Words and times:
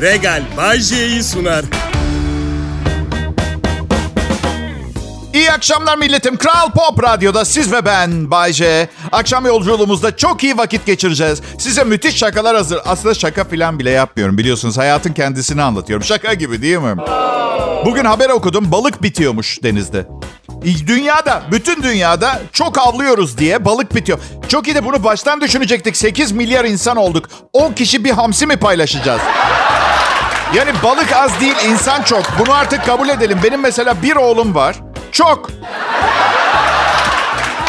Regal 0.00 0.42
Bay 0.56 0.78
J'yi 0.80 1.22
sunar. 1.22 1.64
İyi 5.34 5.52
akşamlar 5.52 5.98
milletim. 5.98 6.36
Kral 6.36 6.70
Pop 6.70 7.02
Radyo'da 7.02 7.44
siz 7.44 7.72
ve 7.72 7.84
ben 7.84 8.30
Bay 8.30 8.52
J. 8.52 8.88
Akşam 9.12 9.46
yolculuğumuzda 9.46 10.16
çok 10.16 10.44
iyi 10.44 10.58
vakit 10.58 10.86
geçireceğiz. 10.86 11.42
Size 11.58 11.84
müthiş 11.84 12.16
şakalar 12.16 12.56
hazır. 12.56 12.80
Aslında 12.86 13.14
şaka 13.14 13.44
falan 13.44 13.78
bile 13.78 13.90
yapmıyorum 13.90 14.38
biliyorsunuz. 14.38 14.78
Hayatın 14.78 15.12
kendisini 15.12 15.62
anlatıyorum. 15.62 16.04
Şaka 16.06 16.34
gibi 16.34 16.62
değil 16.62 16.78
mi? 16.78 16.94
Bugün 17.84 18.04
haber 18.04 18.30
okudum. 18.30 18.72
Balık 18.72 19.02
bitiyormuş 19.02 19.62
denizde. 19.62 20.06
Dünyada, 20.62 21.42
bütün 21.50 21.82
dünyada 21.82 22.40
çok 22.52 22.78
avlıyoruz 22.78 23.38
diye 23.38 23.64
balık 23.64 23.94
bitiyor. 23.94 24.18
Çok 24.48 24.66
iyi 24.66 24.74
de 24.74 24.84
bunu 24.84 25.04
baştan 25.04 25.40
düşünecektik. 25.40 25.96
8 25.96 26.32
milyar 26.32 26.64
insan 26.64 26.96
olduk. 26.96 27.28
10 27.52 27.72
kişi 27.72 28.04
bir 28.04 28.10
hamsi 28.10 28.46
mi 28.46 28.56
paylaşacağız? 28.56 29.20
Yani 30.54 30.70
balık 30.82 31.12
az 31.12 31.40
değil, 31.40 31.56
insan 31.68 32.02
çok. 32.02 32.22
Bunu 32.38 32.54
artık 32.54 32.86
kabul 32.86 33.08
edelim. 33.08 33.40
Benim 33.44 33.60
mesela 33.60 34.02
bir 34.02 34.16
oğlum 34.16 34.54
var. 34.54 34.76
Çok. 35.12 35.50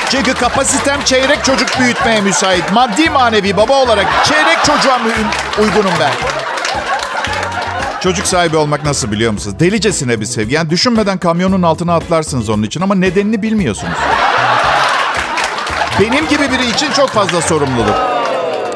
Çünkü 0.10 0.34
kapasitem 0.34 1.04
çeyrek 1.04 1.44
çocuk 1.44 1.80
büyütmeye 1.80 2.22
müsait. 2.22 2.72
Maddi 2.72 3.10
manevi 3.10 3.58
baba 3.58 3.74
olarak 3.74 4.06
çeyrek 4.26 4.58
çocuğa 4.66 5.00
uygunum 5.60 5.94
ben. 6.00 6.12
Çocuk 8.04 8.28
sahibi 8.28 8.58
olmak 8.58 8.86
nasıl 8.86 9.12
biliyor 9.12 9.32
musunuz? 9.32 9.60
Delicesine 9.60 10.20
bir 10.20 10.26
sevgi. 10.26 10.56
Yani 10.56 10.70
düşünmeden 10.70 11.18
kamyonun 11.18 11.62
altına 11.62 11.96
atlarsınız 11.96 12.50
onun 12.50 12.64
için 12.64 12.82
ama 12.82 12.96
nedenini 12.96 13.42
bilmiyorsunuz. 13.42 13.98
Benim 16.00 16.28
gibi 16.28 16.52
biri 16.52 16.70
için 16.70 16.92
çok 16.92 17.10
fazla 17.10 17.42
sorumluluk. 17.42 17.96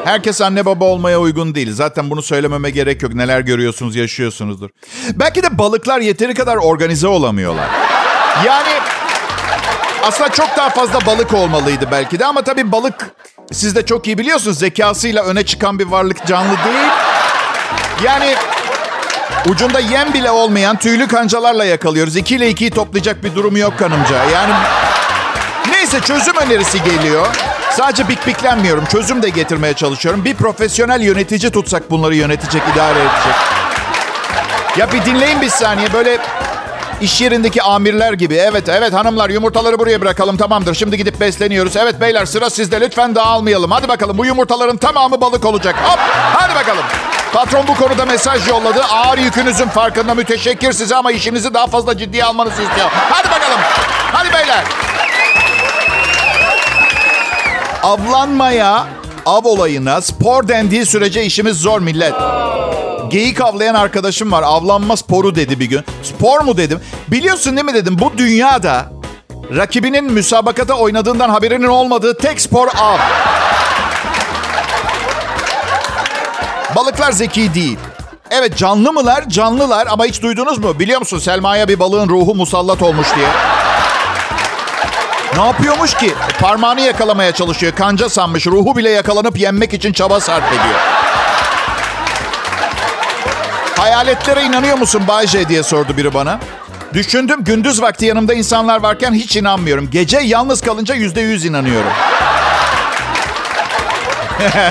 Herkes 0.06 0.42
anne 0.42 0.66
baba 0.66 0.86
olmaya 0.86 1.20
uygun 1.20 1.56
değil. 1.56 1.74
Zaten 1.74 2.10
bunu 2.10 2.22
söylememe 2.22 2.70
gerek 2.70 3.02
yok. 3.04 3.14
Neler 3.14 3.40
görüyorsunuz, 3.42 3.96
yaşıyorsunuzdur. 3.96 4.70
Belki 5.16 5.44
de 5.44 5.58
balıklar 5.58 6.00
yeteri 6.00 6.34
kadar 6.34 6.56
organize 6.56 7.08
olamıyorlar. 7.08 7.70
Yani 8.46 8.74
aslında 10.04 10.30
çok 10.30 10.58
daha 10.58 10.70
fazla 10.70 11.06
balık 11.06 11.34
olmalıydı 11.34 11.88
belki 11.92 12.20
de 12.20 12.26
ama 12.26 12.42
tabii 12.42 12.72
balık 12.72 13.12
siz 13.52 13.76
de 13.76 13.86
çok 13.86 14.08
iyi 14.08 14.18
biliyorsunuz 14.18 14.60
zekasıyla 14.60 15.24
öne 15.24 15.46
çıkan 15.46 15.80
bir 15.80 15.86
varlık 15.86 16.26
canlı 16.28 16.58
değil. 16.66 16.90
Yani 18.04 18.36
ucunda 19.48 19.80
yem 19.80 20.14
bile 20.14 20.32
olmayan 20.32 20.78
tüylü 20.78 21.08
kancalarla 21.08 21.66
yakalıyoruz. 21.66 22.16
2 22.16 22.36
ile 22.36 22.52
2'yi 22.52 22.70
toplayacak 22.70 23.24
bir 23.24 23.36
durumu 23.36 23.58
yok 23.58 23.80
kanımca. 23.80 24.24
Yani 24.24 24.54
neyse 25.72 26.02
çözüm 26.02 26.38
önerisi 26.38 26.84
geliyor. 26.84 27.28
Sadece 27.72 28.08
bikbiklenmiyorum. 28.08 28.86
Çözüm 28.86 29.24
de 29.24 29.30
getirmeye 29.30 29.74
çalışıyorum. 29.74 30.26
Bir 30.26 30.36
profesyonel 30.36 31.02
yönetici 31.02 31.52
tutsak 31.52 31.92
bunları 31.92 32.16
yönetecek, 32.16 32.62
idare 32.74 33.00
edecek. 33.00 33.36
Ya 34.78 34.92
bir 34.92 35.06
dinleyin 35.06 35.42
bir 35.42 35.50
saniye. 35.50 35.94
Böyle 35.94 36.18
İş 37.04 37.22
yerindeki 37.22 37.64
amirler 37.64 38.14
gibi. 38.14 38.36
Evet, 38.36 38.70
evet 38.70 38.94
hanımlar 38.94 39.30
yumurtaları 39.30 39.80
buraya 39.80 40.02
bırakalım 40.02 40.38
tamamdır. 40.38 40.76
Şimdi 40.76 40.98
gidip 40.98 41.20
besleniyoruz. 41.20 41.76
Evet 41.76 42.02
beyler 42.02 42.26
sıra 42.26 42.50
sizde 42.50 42.82
lütfen 42.82 43.16
dağılmayalım. 43.16 43.72
Hadi 43.72 43.88
bakalım 43.88 44.18
bu 44.18 44.26
yumurtaların 44.26 44.78
tamamı 44.78 45.22
balık 45.22 45.46
olacak. 45.46 45.76
Hop 45.84 46.00
hadi 46.34 46.56
bakalım. 46.56 46.84
Patron 47.34 47.68
bu 47.68 47.76
konuda 47.76 48.06
mesaj 48.06 48.48
yolladı. 48.48 48.84
Ağır 48.84 49.18
yükünüzün 49.18 49.68
farkında 49.68 50.16
müteşekkir 50.16 50.72
size 50.72 50.96
ama 50.96 51.12
işinizi 51.12 51.54
daha 51.54 51.68
fazla 51.68 51.98
ciddiye 51.98 52.26
almanızı 52.26 52.62
istiyor. 52.62 52.90
Hadi 52.92 53.28
bakalım. 53.32 53.60
Hadi 54.12 54.34
beyler. 54.34 54.64
Avlanmaya, 57.84 58.86
av 59.26 59.46
olayına, 59.46 60.02
spor 60.02 60.48
dendiği 60.48 60.86
sürece 60.86 61.24
işimiz 61.24 61.58
zor 61.58 61.80
millet. 61.80 62.14
Geyik 63.14 63.42
avlayan 63.42 63.76
arkadaşım 63.76 64.32
var. 64.32 64.44
Avlanma 64.44 64.98
sporu 64.98 65.36
dedi 65.36 65.60
bir 65.60 65.66
gün. 65.66 65.82
Spor 66.04 66.40
mu 66.40 66.58
dedim. 66.58 66.80
Biliyorsun 67.08 67.56
değil 67.56 67.66
mi 67.66 67.74
dedim. 67.74 67.98
Bu 68.00 68.18
dünyada 68.18 68.86
rakibinin 69.56 70.14
müsabakada 70.14 70.74
oynadığından 70.78 71.30
haberinin 71.30 71.68
olmadığı 71.68 72.18
tek 72.18 72.42
spor 72.42 72.68
av. 72.68 72.98
Balıklar 76.76 77.12
zeki 77.12 77.54
değil. 77.54 77.78
Evet 78.32 78.58
canlı 78.58 78.94
mılar? 78.94 79.30
Canlılar 79.30 79.88
ama 79.88 80.06
hiç 80.06 80.22
duydunuz 80.22 80.58
mu? 80.58 80.80
Biliyor 80.80 81.00
musun 81.00 81.20
Selma'ya 81.20 81.68
bir 81.68 81.80
balığın 81.80 82.10
ruhu 82.10 82.36
musallat 82.36 82.82
olmuş 82.82 83.08
diye. 83.16 83.28
Ne 85.38 85.46
yapıyormuş 85.46 85.94
ki? 85.94 86.14
Parmağını 86.42 86.82
yakalamaya 86.82 87.32
çalışıyor. 87.32 87.74
Kanca 87.76 88.10
sanmış. 88.10 88.48
Ruhu 88.48 88.78
bile 88.78 88.90
yakalanıp 88.90 89.40
yenmek 89.40 89.74
için 89.74 89.94
çaba 89.94 90.20
sarf 90.20 90.48
ediyor. 90.48 90.80
Hayaletlere 93.94 94.44
inanıyor 94.44 94.78
musun 94.78 95.04
Bayce 95.08 95.50
diye 95.50 95.64
sordu 95.64 95.98
biri 95.98 96.14
bana. 96.14 96.40
Düşündüm 96.94 97.44
gündüz 97.44 97.82
vakti 97.82 98.06
yanımda 98.06 98.34
insanlar 98.34 98.82
varken 98.82 99.14
hiç 99.14 99.36
inanmıyorum. 99.36 99.90
Gece 99.92 100.18
yalnız 100.18 100.62
kalınca 100.62 100.96
yüzde 100.96 101.22
yüz 101.22 101.46
inanıyorum. 101.46 101.92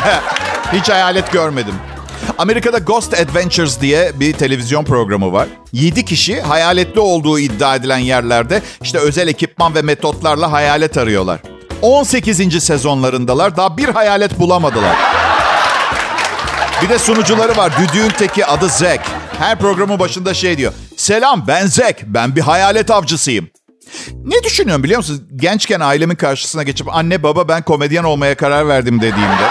hiç 0.72 0.88
hayalet 0.88 1.32
görmedim. 1.32 1.74
Amerika'da 2.38 2.78
Ghost 2.78 3.14
Adventures 3.14 3.80
diye 3.80 4.12
bir 4.20 4.32
televizyon 4.32 4.84
programı 4.84 5.32
var. 5.32 5.48
7 5.72 6.04
kişi 6.04 6.40
hayaletli 6.40 7.00
olduğu 7.00 7.38
iddia 7.38 7.76
edilen 7.76 7.98
yerlerde 7.98 8.62
işte 8.82 8.98
özel 8.98 9.28
ekipman 9.28 9.74
ve 9.74 9.82
metotlarla 9.82 10.52
hayalet 10.52 10.98
arıyorlar. 10.98 11.40
18. 11.82 12.64
sezonlarındalar. 12.64 13.56
Daha 13.56 13.76
bir 13.76 13.88
hayalet 13.88 14.38
bulamadılar. 14.38 14.96
Bir 16.82 16.88
de 16.88 16.98
sunucuları 16.98 17.56
var. 17.56 17.72
Düdüğün 17.78 18.08
teki 18.08 18.46
adı 18.46 18.68
Zek. 18.68 19.00
Her 19.38 19.58
programın 19.58 19.98
başında 19.98 20.34
şey 20.34 20.58
diyor. 20.58 20.72
Selam 20.96 21.46
ben 21.46 21.66
Zek. 21.66 22.02
Ben 22.06 22.36
bir 22.36 22.40
hayalet 22.40 22.90
avcısıyım. 22.90 23.48
Ne 24.24 24.42
düşünüyorum 24.42 24.84
biliyor 24.84 24.98
musunuz? 24.98 25.20
Gençken 25.36 25.80
ailemin 25.80 26.14
karşısına 26.14 26.62
geçip 26.62 26.94
anne 26.94 27.22
baba 27.22 27.48
ben 27.48 27.62
komedyen 27.62 28.04
olmaya 28.04 28.34
karar 28.34 28.68
verdim 28.68 28.96
dediğimde. 29.00 29.44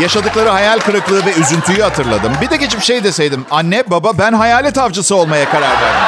Yaşadıkları 0.00 0.48
hayal 0.48 0.78
kırıklığı 0.78 1.26
ve 1.26 1.32
üzüntüyü 1.32 1.82
hatırladım. 1.82 2.32
Bir 2.42 2.50
de 2.50 2.56
geçip 2.56 2.82
şey 2.82 3.04
deseydim. 3.04 3.46
Anne 3.50 3.82
baba 3.90 4.18
ben 4.18 4.32
hayalet 4.32 4.78
avcısı 4.78 5.16
olmaya 5.16 5.50
karar 5.50 5.70
verdim. 5.82 6.00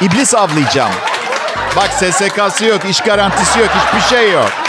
İblis 0.00 0.34
avlayacağım. 0.34 0.92
Bak 1.76 1.90
SSK'sı 1.92 2.64
yok, 2.64 2.80
iş 2.90 3.00
garantisi 3.00 3.58
yok, 3.60 3.68
hiçbir 3.68 4.16
şey 4.16 4.32
yok. 4.32 4.63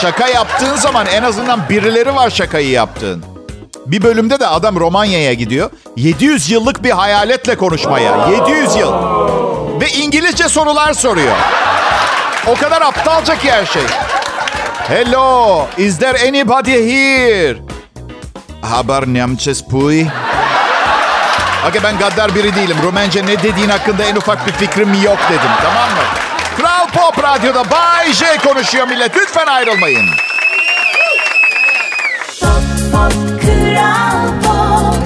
Şaka 0.00 0.28
yaptığın 0.28 0.76
zaman 0.76 1.06
en 1.06 1.22
azından 1.22 1.68
birileri 1.68 2.14
var 2.14 2.30
şakayı 2.30 2.70
yaptığın. 2.70 3.24
Bir 3.86 4.02
bölümde 4.02 4.40
de 4.40 4.46
adam 4.46 4.80
Romanya'ya 4.80 5.32
gidiyor. 5.34 5.70
700 5.96 6.50
yıllık 6.50 6.84
bir 6.84 6.90
hayaletle 6.90 7.56
konuşmaya. 7.56 8.28
700 8.48 8.76
yıl. 8.76 8.92
Ve 9.80 9.88
İngilizce 9.88 10.48
sorular 10.48 10.92
soruyor. 10.92 11.36
O 12.46 12.54
kadar 12.54 12.82
aptalca 12.82 13.38
ki 13.38 13.50
her 13.52 13.66
şey. 13.66 13.82
Hello, 14.88 15.66
is 15.78 15.98
there 15.98 16.28
anybody 16.28 16.72
here? 16.72 17.56
Haber 18.62 19.06
Nemces 19.06 19.64
Puy. 19.64 20.06
Okey 21.68 21.82
ben 21.82 21.98
gaddar 21.98 22.34
biri 22.34 22.54
değilim. 22.56 22.76
Rumence 22.82 23.26
ne 23.26 23.42
dediğin 23.42 23.68
hakkında 23.68 24.04
en 24.04 24.16
ufak 24.16 24.46
bir 24.46 24.52
fikrim 24.52 25.02
yok 25.04 25.18
dedim. 25.30 25.50
Tamam 25.62 25.88
mı? 25.90 26.23
Kral 26.84 26.92
Pop 26.92 27.24
Radyo'da 27.24 27.70
Bay 27.70 28.12
J 28.12 28.36
konuşuyor 28.36 28.88
millet. 28.88 29.16
Lütfen 29.16 29.46
ayrılmayın. 29.46 30.06
Pop, 32.40 32.50
pop, 32.92 33.12
Kral 33.42 34.28
Pop. 34.44 34.96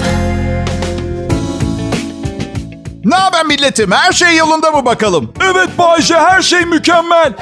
Ne 3.05 3.15
haber 3.15 3.45
milletim? 3.45 3.91
Her 3.91 4.11
şey 4.11 4.35
yolunda 4.37 4.71
mı 4.71 4.85
bakalım? 4.85 5.33
Evet 5.43 5.69
Bayce 5.77 6.15
her 6.19 6.41
şey 6.41 6.65
mükemmel. 6.65 7.33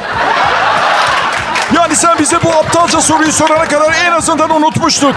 Yani 1.75 1.95
sen 1.95 2.19
bize 2.19 2.43
bu 2.43 2.49
aptalca 2.53 3.01
soruyu 3.01 3.31
sorana 3.31 3.67
kadar 3.67 3.93
en 4.05 4.11
azından 4.11 4.49
unutmuştuk. 4.49 5.15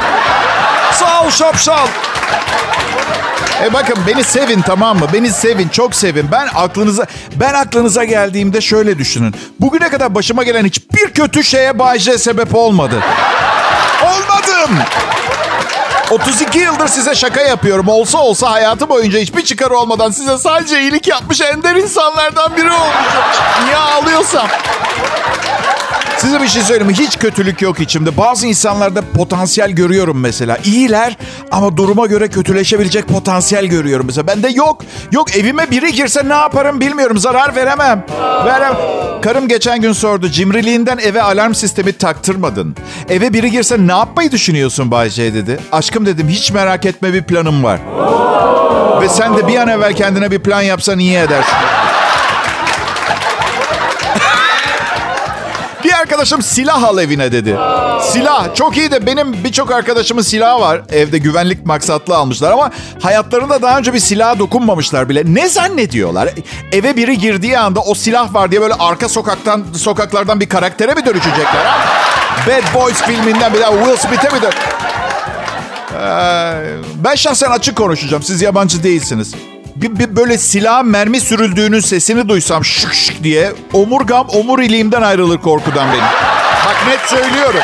Sağ 0.92 1.24
ol 1.24 1.30
şapşal. 1.30 1.86
E 3.62 3.72
bakın 3.72 3.96
beni 4.06 4.24
sevin 4.24 4.60
tamam 4.60 4.98
mı? 4.98 5.06
Beni 5.12 5.30
sevin, 5.30 5.68
çok 5.68 5.94
sevin. 5.94 6.28
Ben 6.32 6.48
aklınıza 6.54 7.06
ben 7.36 7.54
aklınıza 7.54 8.04
geldiğimde 8.04 8.60
şöyle 8.60 8.98
düşünün. 8.98 9.34
Bugüne 9.60 9.88
kadar 9.88 10.14
başıma 10.14 10.42
gelen 10.42 10.64
hiçbir 10.64 11.12
kötü 11.14 11.44
şeye 11.44 11.78
Bay 11.78 11.98
J 11.98 12.18
sebep 12.18 12.54
olmadı. 12.54 13.02
Olmadım. 14.02 14.78
32 16.10 16.58
yıldır 16.58 16.88
size 16.88 17.14
şaka 17.14 17.40
yapıyorum. 17.40 17.88
Olsa 17.88 18.18
olsa 18.18 18.50
hayatı 18.50 18.88
boyunca 18.88 19.18
hiçbir 19.18 19.44
çıkarı 19.44 19.76
olmadan 19.76 20.10
size 20.10 20.38
sadece 20.38 20.80
iyilik 20.80 21.08
yapmış 21.08 21.40
ender 21.40 21.76
insanlardan 21.76 22.56
biri 22.56 22.72
olmuşum. 22.72 23.22
Niye 23.64 23.76
ağlıyorsam? 23.76 24.48
Size 26.18 26.42
bir 26.42 26.48
şey 26.48 26.62
söyleyeyim? 26.62 26.94
Hiç 26.98 27.18
kötülük 27.18 27.62
yok 27.62 27.80
içimde. 27.80 28.16
Bazı 28.16 28.46
insanlarda 28.46 29.02
potansiyel 29.14 29.70
görüyorum 29.70 30.20
mesela. 30.20 30.58
İyiler 30.64 31.16
ama 31.50 31.76
duruma 31.76 32.06
göre 32.06 32.28
kötüleşebilecek 32.28 33.08
potansiyel 33.08 33.66
görüyorum 33.66 34.06
mesela. 34.06 34.26
Bende 34.26 34.48
yok. 34.48 34.82
Yok 35.12 35.36
evime 35.36 35.70
biri 35.70 35.92
girse 35.92 36.28
ne 36.28 36.34
yaparım 36.34 36.80
bilmiyorum. 36.80 37.18
Zarar 37.18 37.56
veremem. 37.56 38.06
Verem. 38.44 38.74
Karım 39.22 39.48
geçen 39.48 39.80
gün 39.80 39.92
sordu. 39.92 40.28
Cimriliğinden 40.28 40.98
eve 40.98 41.22
alarm 41.22 41.54
sistemi 41.54 41.92
taktırmadın. 41.92 42.76
Eve 43.08 43.32
biri 43.32 43.50
girse 43.50 43.76
ne 43.78 43.92
yapmayı 43.92 44.32
düşünüyorsun 44.32 44.90
Bayce 44.90 45.34
dedi. 45.34 45.60
Aşkım 45.72 45.99
dedim 46.06 46.28
hiç 46.28 46.50
merak 46.50 46.86
etme 46.86 47.12
bir 47.12 47.22
planım 47.22 47.64
var. 47.64 47.78
Ve 49.00 49.08
sen 49.08 49.36
de 49.36 49.48
bir 49.48 49.56
an 49.56 49.68
evvel 49.68 49.92
kendine 49.92 50.30
bir 50.30 50.38
plan 50.38 50.62
yapsan 50.62 50.98
iyi 50.98 51.16
edersin. 51.16 51.54
Bir 55.84 55.92
arkadaşım 55.92 56.42
silah 56.42 56.82
al 56.84 56.98
evine 56.98 57.32
dedi. 57.32 57.56
Silah 58.02 58.54
çok 58.54 58.76
iyi 58.76 58.90
de 58.90 59.06
benim 59.06 59.44
birçok 59.44 59.70
arkadaşımın 59.70 60.22
silahı 60.22 60.60
var. 60.60 60.80
Evde 60.92 61.18
güvenlik 61.18 61.66
maksatlı 61.66 62.16
almışlar 62.16 62.52
ama 62.52 62.70
hayatlarında 63.02 63.62
daha 63.62 63.78
önce 63.78 63.94
bir 63.94 63.98
silaha 63.98 64.38
dokunmamışlar 64.38 65.08
bile. 65.08 65.22
Ne 65.26 65.48
zannediyorlar? 65.48 66.28
Eve 66.72 66.96
biri 66.96 67.18
girdiği 67.18 67.58
anda 67.58 67.80
o 67.80 67.94
silah 67.94 68.34
var 68.34 68.50
diye 68.50 68.60
böyle 68.60 68.74
arka 68.74 69.08
sokaktan 69.08 69.64
sokaklardan 69.76 70.40
bir 70.40 70.48
karaktere 70.48 70.94
mi 70.94 71.06
dönüşecekler? 71.06 71.66
Bad 72.46 72.74
Boys 72.74 73.02
filminden 73.02 73.54
bir 73.54 73.60
daha 73.60 73.70
Will 73.70 73.96
Smith'e 73.96 74.28
mi 74.36 74.42
dön? 74.42 74.52
Ben 77.04 77.14
şahsen 77.14 77.50
açık 77.50 77.76
konuşacağım. 77.76 78.22
Siz 78.22 78.42
yabancı 78.42 78.82
değilsiniz. 78.82 79.34
Bir, 79.76 79.98
bir 79.98 80.16
böyle 80.16 80.38
silah 80.38 80.82
mermi 80.82 81.20
sürüldüğünün 81.20 81.80
sesini 81.80 82.28
duysam 82.28 82.64
şık 82.64 82.94
şık 82.94 83.24
diye 83.24 83.52
omurgam 83.72 84.28
omuriliğimden 84.28 85.02
ayrılır 85.02 85.38
korkudan 85.38 85.88
benim. 85.92 86.04
Bak 86.66 86.76
net 86.88 87.00
söylüyorum. 87.00 87.60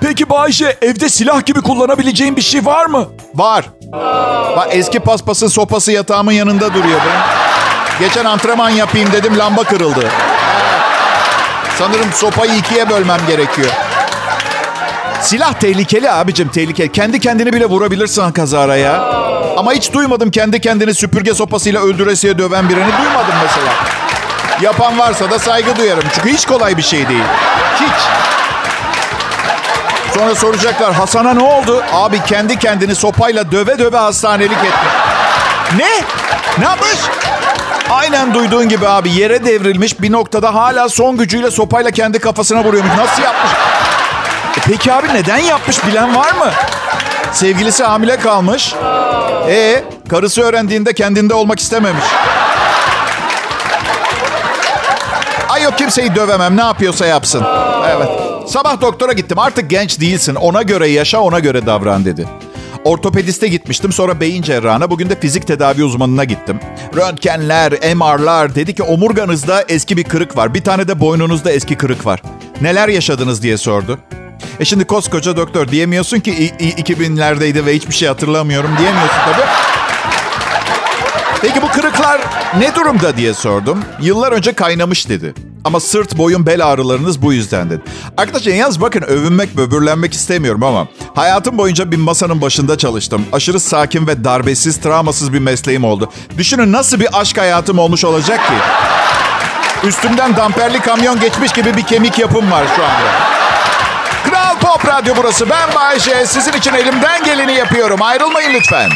Peki 0.00 0.30
Bayşe 0.30 0.76
evde 0.82 1.08
silah 1.08 1.46
gibi 1.46 1.60
kullanabileceğin 1.60 2.36
bir 2.36 2.42
şey 2.42 2.66
var 2.66 2.86
mı? 2.86 3.08
Var. 3.34 3.64
Bak 4.56 4.68
eski 4.70 5.00
paspasın 5.00 5.48
sopası 5.48 5.92
yatağımın 5.92 6.32
yanında 6.32 6.74
duruyor 6.74 7.00
benim. 7.00 7.20
Geçen 7.98 8.24
antrenman 8.24 8.70
yapayım 8.70 9.12
dedim 9.12 9.38
lamba 9.38 9.64
kırıldı. 9.64 10.08
Sanırım 11.78 12.12
sopayı 12.12 12.56
ikiye 12.56 12.90
bölmem 12.90 13.20
gerekiyor. 13.26 13.70
Silah 15.22 15.52
tehlikeli 15.52 16.10
abicim 16.10 16.48
tehlikeli. 16.48 16.92
Kendi 16.92 17.20
kendini 17.20 17.52
bile 17.52 17.66
vurabilirsin 17.66 18.32
kazara 18.32 18.76
ya. 18.76 19.00
Ama 19.56 19.72
hiç 19.72 19.92
duymadım 19.92 20.30
kendi 20.30 20.60
kendini 20.60 20.94
süpürge 20.94 21.34
sopasıyla 21.34 21.82
öldüresiye 21.82 22.38
döven 22.38 22.68
birini 22.68 22.92
duymadım 23.02 23.34
mesela. 23.42 23.72
Yapan 24.62 24.98
varsa 24.98 25.30
da 25.30 25.38
saygı 25.38 25.76
duyarım. 25.76 26.04
Çünkü 26.14 26.32
hiç 26.32 26.46
kolay 26.46 26.76
bir 26.76 26.82
şey 26.82 27.08
değil. 27.08 27.24
Hiç. 27.80 28.02
Sonra 30.14 30.34
soracaklar 30.34 30.92
Hasan'a 30.92 31.34
ne 31.34 31.42
oldu? 31.42 31.82
Abi 31.92 32.22
kendi 32.26 32.58
kendini 32.58 32.94
sopayla 32.94 33.52
döve 33.52 33.78
döve 33.78 33.96
hastanelik 33.96 34.58
etti. 34.58 34.86
Ne? 35.76 35.90
Ne 36.58 36.64
yapmış? 36.64 36.96
Aynen 37.90 38.34
duyduğun 38.34 38.68
gibi 38.68 38.88
abi 38.88 39.10
yere 39.12 39.44
devrilmiş 39.44 40.00
bir 40.00 40.12
noktada 40.12 40.54
hala 40.54 40.88
son 40.88 41.16
gücüyle 41.16 41.50
sopayla 41.50 41.90
kendi 41.90 42.18
kafasına 42.18 42.64
vuruyormuş. 42.64 42.96
Nasıl 42.96 43.22
yapmış? 43.22 43.50
E 44.56 44.60
peki 44.66 44.92
abi 44.92 45.08
neden 45.14 45.38
yapmış 45.38 45.86
bilen 45.86 46.14
var 46.16 46.32
mı? 46.32 46.50
Sevgilisi 47.32 47.84
hamile 47.84 48.16
kalmış. 48.16 48.74
E 49.48 49.84
karısı 50.08 50.42
öğrendiğinde 50.42 50.92
kendinde 50.92 51.34
olmak 51.34 51.60
istememiş. 51.60 52.04
Ay 55.48 55.62
yok 55.62 55.78
kimseyi 55.78 56.14
dövemem 56.14 56.56
ne 56.56 56.60
yapıyorsa 56.62 57.06
yapsın. 57.06 57.44
Evet. 57.96 58.08
Sabah 58.48 58.80
doktora 58.80 59.12
gittim 59.12 59.38
artık 59.38 59.70
genç 59.70 60.00
değilsin 60.00 60.34
ona 60.34 60.62
göre 60.62 60.88
yaşa 60.88 61.20
ona 61.20 61.38
göre 61.38 61.66
davran 61.66 62.04
dedi. 62.04 62.28
Ortopediste 62.84 63.48
gitmiştim 63.48 63.92
sonra 63.92 64.20
beyin 64.20 64.42
cerrahına 64.42 64.90
bugün 64.90 65.10
de 65.10 65.20
fizik 65.20 65.46
tedavi 65.46 65.84
uzmanına 65.84 66.24
gittim. 66.24 66.60
Röntgenler, 66.96 67.72
MR'lar 67.72 68.54
dedi 68.54 68.74
ki 68.74 68.82
omurganızda 68.82 69.64
eski 69.68 69.96
bir 69.96 70.04
kırık 70.04 70.36
var. 70.36 70.54
Bir 70.54 70.64
tane 70.64 70.88
de 70.88 71.00
boynunuzda 71.00 71.52
eski 71.52 71.76
kırık 71.76 72.06
var. 72.06 72.22
Neler 72.60 72.88
yaşadınız 72.88 73.42
diye 73.42 73.56
sordu. 73.58 73.98
E 74.60 74.64
şimdi 74.64 74.84
koskoca 74.84 75.36
doktor 75.36 75.68
diyemiyorsun 75.68 76.20
ki 76.20 76.30
i- 76.30 76.64
i- 76.64 76.74
2000'lerdeydi 76.82 77.66
ve 77.66 77.74
hiçbir 77.74 77.94
şey 77.94 78.08
hatırlamıyorum 78.08 78.70
diyemiyorsun 78.78 79.18
tabii. 79.32 79.46
Peki 81.42 81.62
bu 81.62 81.68
kırıklar 81.68 82.20
ne 82.58 82.74
durumda 82.74 83.16
diye 83.16 83.34
sordum. 83.34 83.84
Yıllar 84.00 84.32
önce 84.32 84.52
kaynamış 84.52 85.08
dedi. 85.08 85.34
Ama 85.64 85.80
sırt, 85.80 86.18
boyun, 86.18 86.46
bel 86.46 86.66
ağrılarınız 86.66 87.22
bu 87.22 87.32
yüzden 87.32 87.70
dedi. 87.70 87.80
Arkadaşlar 88.16 88.52
yalnız 88.52 88.80
bakın 88.80 89.02
övünmek, 89.02 89.56
böbürlenmek 89.56 90.14
istemiyorum 90.14 90.62
ama 90.62 90.86
hayatım 91.14 91.58
boyunca 91.58 91.90
bir 91.90 91.96
masanın 91.96 92.40
başında 92.40 92.78
çalıştım. 92.78 93.24
Aşırı 93.32 93.60
sakin 93.60 94.06
ve 94.06 94.24
darbesiz, 94.24 94.76
travmasız 94.80 95.32
bir 95.32 95.38
mesleğim 95.38 95.84
oldu. 95.84 96.10
Düşünün 96.38 96.72
nasıl 96.72 97.00
bir 97.00 97.20
aşk 97.20 97.38
hayatım 97.38 97.78
olmuş 97.78 98.04
olacak 98.04 98.40
ki? 98.46 98.54
Üstümden 99.88 100.36
damperli 100.36 100.80
kamyon 100.80 101.20
geçmiş 101.20 101.52
gibi 101.52 101.76
bir 101.76 101.82
kemik 101.82 102.18
yapım 102.18 102.50
var 102.50 102.64
şu 102.76 102.82
anda. 102.84 103.36
Pop 104.66 104.86
Radyo 104.88 105.14
burası. 105.16 105.50
Ben 105.50 105.74
Bayşe. 105.74 106.26
Sizin 106.26 106.52
için 106.52 106.74
elimden 106.74 107.24
geleni 107.24 107.52
yapıyorum. 107.52 108.02
Ayrılmayın 108.02 108.54
lütfen. 108.54 108.90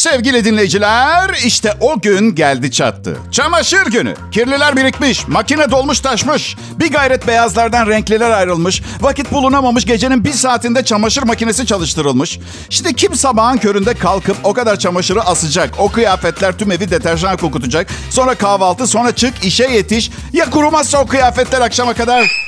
Sevgili 0.00 0.44
dinleyiciler, 0.44 1.30
işte 1.44 1.74
o 1.80 2.00
gün 2.00 2.34
geldi 2.34 2.70
çattı. 2.70 3.16
Çamaşır 3.30 3.86
günü. 3.86 4.14
Kirliler 4.32 4.76
birikmiş, 4.76 5.28
makine 5.28 5.70
dolmuş 5.70 6.00
taşmış. 6.00 6.56
Bir 6.78 6.92
gayret 6.92 7.26
beyazlardan 7.26 7.86
renkliler 7.86 8.30
ayrılmış. 8.30 8.82
Vakit 9.00 9.32
bulunamamış, 9.32 9.86
gecenin 9.86 10.24
bir 10.24 10.32
saatinde 10.32 10.84
çamaşır 10.84 11.22
makinesi 11.22 11.66
çalıştırılmış. 11.66 12.38
Şimdi 12.70 12.94
kim 12.94 13.14
sabahın 13.14 13.58
köründe 13.58 13.94
kalkıp 13.94 14.36
o 14.44 14.52
kadar 14.52 14.78
çamaşırı 14.78 15.22
asacak? 15.22 15.74
O 15.78 15.88
kıyafetler 15.88 16.58
tüm 16.58 16.72
evi 16.72 16.90
deterjan 16.90 17.36
kokutacak. 17.36 17.86
Sonra 18.10 18.34
kahvaltı, 18.34 18.86
sonra 18.86 19.14
çık, 19.14 19.44
işe 19.44 19.64
yetiş. 19.64 20.10
Ya 20.32 20.50
kurumazsa 20.50 20.98
o 20.98 21.06
kıyafetler 21.06 21.60
akşama 21.60 21.94
kadar... 21.94 22.39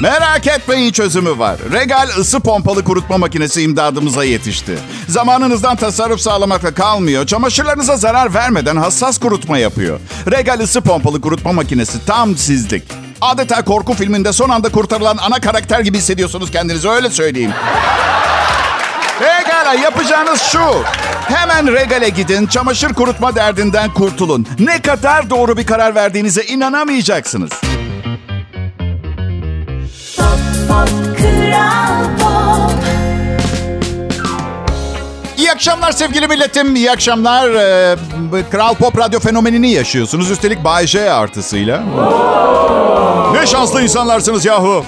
Merak 0.00 0.46
etmeyin 0.46 0.92
çözümü 0.92 1.38
var. 1.38 1.56
Regal 1.72 2.08
ısı 2.18 2.40
pompalı 2.40 2.84
kurutma 2.84 3.18
makinesi 3.18 3.62
imdadımıza 3.62 4.24
yetişti. 4.24 4.78
Zamanınızdan 5.08 5.76
tasarruf 5.76 6.20
sağlamakla 6.20 6.74
kalmıyor. 6.74 7.26
Çamaşırlarınıza 7.26 7.96
zarar 7.96 8.34
vermeden 8.34 8.76
hassas 8.76 9.18
kurutma 9.18 9.58
yapıyor. 9.58 10.00
Regal 10.30 10.60
ısı 10.60 10.80
pompalı 10.80 11.20
kurutma 11.20 11.52
makinesi 11.52 12.06
tam 12.06 12.36
sizlik. 12.36 12.82
Adeta 13.20 13.64
korku 13.64 13.94
filminde 13.94 14.32
son 14.32 14.48
anda 14.48 14.68
kurtarılan 14.68 15.16
ana 15.16 15.40
karakter 15.40 15.80
gibi 15.80 15.98
hissediyorsunuz 15.98 16.50
kendinizi 16.50 16.88
öyle 16.88 17.10
söyleyeyim. 17.10 17.52
Pekala 19.18 19.74
yapacağınız 19.74 20.40
şu. 20.42 20.60
Hemen 21.28 21.72
Regal'e 21.72 22.08
gidin, 22.08 22.46
çamaşır 22.46 22.94
kurutma 22.94 23.34
derdinden 23.34 23.94
kurtulun. 23.94 24.46
Ne 24.58 24.82
kadar 24.82 25.30
doğru 25.30 25.56
bir 25.56 25.66
karar 25.66 25.94
verdiğinize 25.94 26.42
inanamayacaksınız. 26.44 27.50
İyi 35.38 35.52
akşamlar 35.52 35.92
sevgili 35.92 36.28
milletim. 36.28 36.76
İyi 36.76 36.90
akşamlar. 36.90 37.48
Ee, 37.48 37.96
Kral 38.50 38.74
Pop 38.74 38.98
Radyo 38.98 39.20
fenomenini 39.20 39.70
yaşıyorsunuz. 39.70 40.30
Üstelik 40.30 40.64
Bay 40.64 40.86
J 40.86 41.12
artısıyla. 41.12 41.82
Ne 43.32 43.46
şanslı 43.46 43.82
insanlarsınız 43.82 44.44
yahu. 44.44 44.84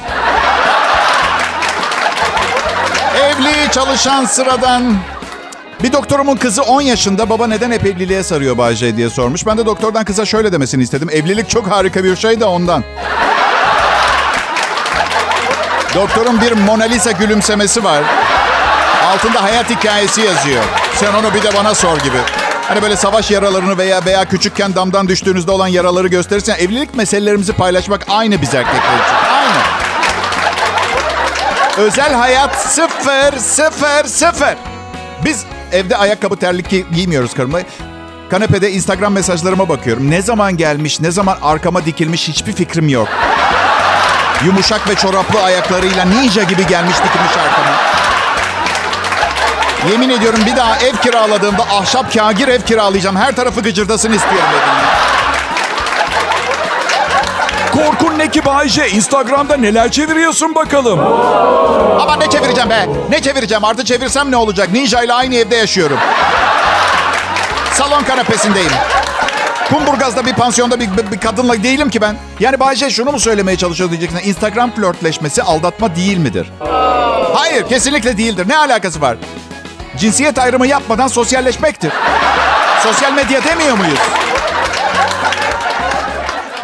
Evli, 3.22 3.70
çalışan, 3.72 4.24
sıradan. 4.24 4.94
Bir 5.82 5.92
doktorumun 5.92 6.36
kızı 6.36 6.62
10 6.62 6.80
yaşında 6.80 7.30
baba 7.30 7.46
neden 7.46 7.70
hep 7.70 7.86
evliliğe 7.86 8.22
sarıyor 8.22 8.58
Bay 8.58 8.74
J 8.74 8.96
diye 8.96 9.10
sormuş. 9.10 9.46
Ben 9.46 9.58
de 9.58 9.66
doktordan 9.66 10.04
kıza 10.04 10.24
şöyle 10.24 10.52
demesini 10.52 10.82
istedim. 10.82 11.08
Evlilik 11.12 11.48
çok 11.48 11.70
harika 11.70 12.04
bir 12.04 12.16
şey 12.16 12.40
de 12.40 12.44
ondan. 12.44 12.84
Doktorun 15.98 16.40
bir 16.40 16.52
Mona 16.52 16.84
Lisa 16.84 17.10
gülümsemesi 17.12 17.84
var. 17.84 18.02
Altında 19.06 19.42
hayat 19.42 19.70
hikayesi 19.70 20.20
yazıyor. 20.20 20.64
Sen 20.94 21.14
onu 21.14 21.34
bir 21.34 21.42
de 21.42 21.54
bana 21.54 21.74
sor 21.74 21.96
gibi. 21.98 22.16
Hani 22.68 22.82
böyle 22.82 22.96
savaş 22.96 23.30
yaralarını 23.30 23.78
veya 23.78 24.04
veya 24.04 24.24
küçükken 24.24 24.74
damdan 24.74 25.08
düştüğünüzde 25.08 25.50
olan 25.50 25.66
yaraları 25.66 26.08
gösterirsen 26.08 26.54
evlilik 26.58 26.94
meselelerimizi 26.94 27.52
paylaşmak 27.52 28.06
aynı 28.08 28.42
biz 28.42 28.54
erkekler 28.54 28.78
için. 28.78 29.14
Aynı. 29.34 29.58
Özel 31.86 32.14
hayat 32.14 32.56
sıfır, 32.56 33.38
sıfır, 33.38 34.04
sıfır. 34.04 34.54
Biz 35.24 35.44
evde 35.72 35.96
ayakkabı 35.96 36.36
terlik 36.36 36.72
gi- 36.72 36.94
giymiyoruz 36.94 37.34
karımla. 37.34 37.60
Kanepede 38.30 38.70
Instagram 38.72 39.12
mesajlarıma 39.12 39.68
bakıyorum. 39.68 40.10
Ne 40.10 40.22
zaman 40.22 40.56
gelmiş, 40.56 41.00
ne 41.00 41.10
zaman 41.10 41.38
arkama 41.42 41.84
dikilmiş 41.84 42.28
hiçbir 42.28 42.52
fikrim 42.52 42.88
yok. 42.88 43.08
Yumuşak 44.44 44.88
ve 44.88 44.94
çoraplı 44.94 45.42
ayaklarıyla 45.42 46.04
ninja 46.04 46.42
gibi 46.42 46.66
gelmiş 46.66 46.96
dikilmiş 46.96 47.36
arkama. 47.36 47.76
Yemin 49.90 50.10
ediyorum 50.10 50.40
bir 50.46 50.56
daha 50.56 50.76
ev 50.76 50.96
kiraladığımda 50.96 51.62
ahşap 51.62 52.14
kagir 52.14 52.48
ev 52.48 52.60
kiralayacağım. 52.62 53.16
Her 53.16 53.36
tarafı 53.36 53.60
gıcırdasın 53.60 54.12
istiyorum 54.12 54.48
dedim. 54.52 54.88
Korkun 57.72 58.18
ne 58.18 58.30
ki 58.30 58.44
Bayce? 58.44 58.88
Instagram'da 58.90 59.56
neler 59.56 59.90
çeviriyorsun 59.90 60.54
bakalım? 60.54 61.00
Ama 62.00 62.16
ne 62.16 62.30
çevireceğim 62.30 62.70
be? 62.70 62.86
Ne 63.10 63.22
çevireceğim? 63.22 63.64
Artı 63.64 63.84
çevirsem 63.84 64.30
ne 64.30 64.36
olacak? 64.36 64.72
Ninja 64.72 65.02
ile 65.02 65.12
aynı 65.14 65.34
evde 65.34 65.56
yaşıyorum. 65.56 65.98
Salon 67.72 68.02
kanepesindeyim. 68.02 68.72
Kumburgaz'da 69.68 70.26
bir 70.26 70.32
pansiyonda 70.34 70.80
bir, 70.80 70.88
bir, 70.96 71.12
bir 71.12 71.18
kadınla 71.20 71.62
değilim 71.62 71.90
ki 71.90 72.00
ben. 72.00 72.16
Yani 72.40 72.60
Bayce 72.60 72.90
şunu 72.90 73.12
mu 73.12 73.20
söylemeye 73.20 73.56
çalışıyor 73.56 73.90
diyeceksin. 73.90 74.18
Instagram 74.18 74.70
flörtleşmesi 74.74 75.42
aldatma 75.42 75.96
değil 75.96 76.18
midir? 76.18 76.52
Hayır 77.34 77.68
kesinlikle 77.68 78.16
değildir. 78.18 78.48
Ne 78.48 78.56
alakası 78.56 79.00
var? 79.00 79.16
Cinsiyet 79.96 80.38
ayrımı 80.38 80.66
yapmadan 80.66 81.08
sosyalleşmektir. 81.08 81.92
Sosyal 82.82 83.12
medya 83.12 83.44
demiyor 83.44 83.76
muyuz? 83.76 83.98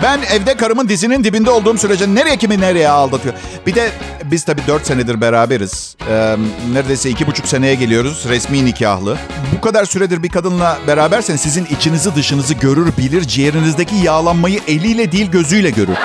Ben 0.02 0.20
evde 0.32 0.56
karımın 0.56 0.88
dizinin 0.88 1.24
dibinde 1.24 1.50
olduğum 1.50 1.78
sürece 1.78 2.14
nereye 2.14 2.36
kimi 2.36 2.60
nereye 2.60 2.88
aldatıyor. 2.88 3.34
Bir 3.66 3.74
de 3.74 3.90
biz 4.24 4.44
tabii 4.44 4.62
4 4.66 4.86
senedir 4.86 5.20
beraberiz. 5.20 5.96
Ee, 6.10 6.36
neredeyse 6.72 7.10
iki 7.10 7.26
buçuk 7.26 7.46
seneye 7.46 7.74
geliyoruz 7.74 8.24
resmi 8.28 8.64
nikahlı. 8.64 9.16
Bu 9.56 9.60
kadar 9.60 9.84
süredir 9.84 10.22
bir 10.22 10.28
kadınla 10.28 10.78
berabersen 10.86 11.36
sizin 11.36 11.64
içinizi 11.64 12.14
dışınızı 12.14 12.54
görür 12.54 12.96
bilir. 12.98 13.24
Ciğerinizdeki 13.24 13.94
yağlanmayı 13.96 14.60
eliyle 14.68 15.12
değil 15.12 15.30
gözüyle 15.30 15.70
görür. 15.70 15.96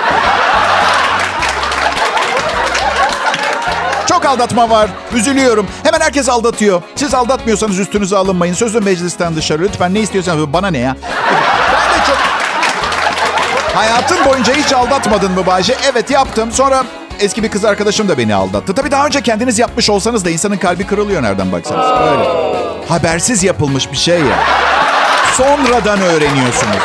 Çok 4.09 4.25
aldatma 4.25 4.69
var. 4.69 4.89
Üzülüyorum. 5.15 5.67
Hemen 5.83 5.99
herkes 5.99 6.29
aldatıyor. 6.29 6.81
Siz 6.95 7.13
aldatmıyorsanız 7.13 7.79
üstünüze 7.79 8.17
alınmayın. 8.17 8.53
Sözün 8.53 8.83
meclisten 8.83 9.35
dışarı. 9.35 9.63
Lütfen 9.63 9.93
ne 9.93 9.99
istiyorsanız. 9.99 10.53
Bana 10.53 10.67
ne 10.67 10.77
ya? 10.77 10.95
Hayatın 13.73 14.25
boyunca 14.25 14.53
hiç 14.53 14.73
aldatmadın 14.73 15.31
mı 15.31 15.45
Bayce? 15.45 15.75
Evet 15.91 16.11
yaptım. 16.11 16.51
Sonra 16.51 16.83
eski 17.19 17.43
bir 17.43 17.49
kız 17.49 17.65
arkadaşım 17.65 18.09
da 18.09 18.17
beni 18.17 18.35
aldattı. 18.35 18.73
Tabii 18.75 18.91
daha 18.91 19.05
önce 19.05 19.21
kendiniz 19.21 19.59
yapmış 19.59 19.89
olsanız 19.89 20.25
da 20.25 20.29
insanın 20.29 20.57
kalbi 20.57 20.87
kırılıyor 20.87 21.23
nereden 21.23 21.51
baksanız. 21.51 21.85
Öyle. 22.11 22.29
Habersiz 22.89 23.43
yapılmış 23.43 23.91
bir 23.91 23.97
şey 23.97 24.19
ya. 24.19 24.39
Sonradan 25.33 26.01
öğreniyorsunuz. 26.01 26.77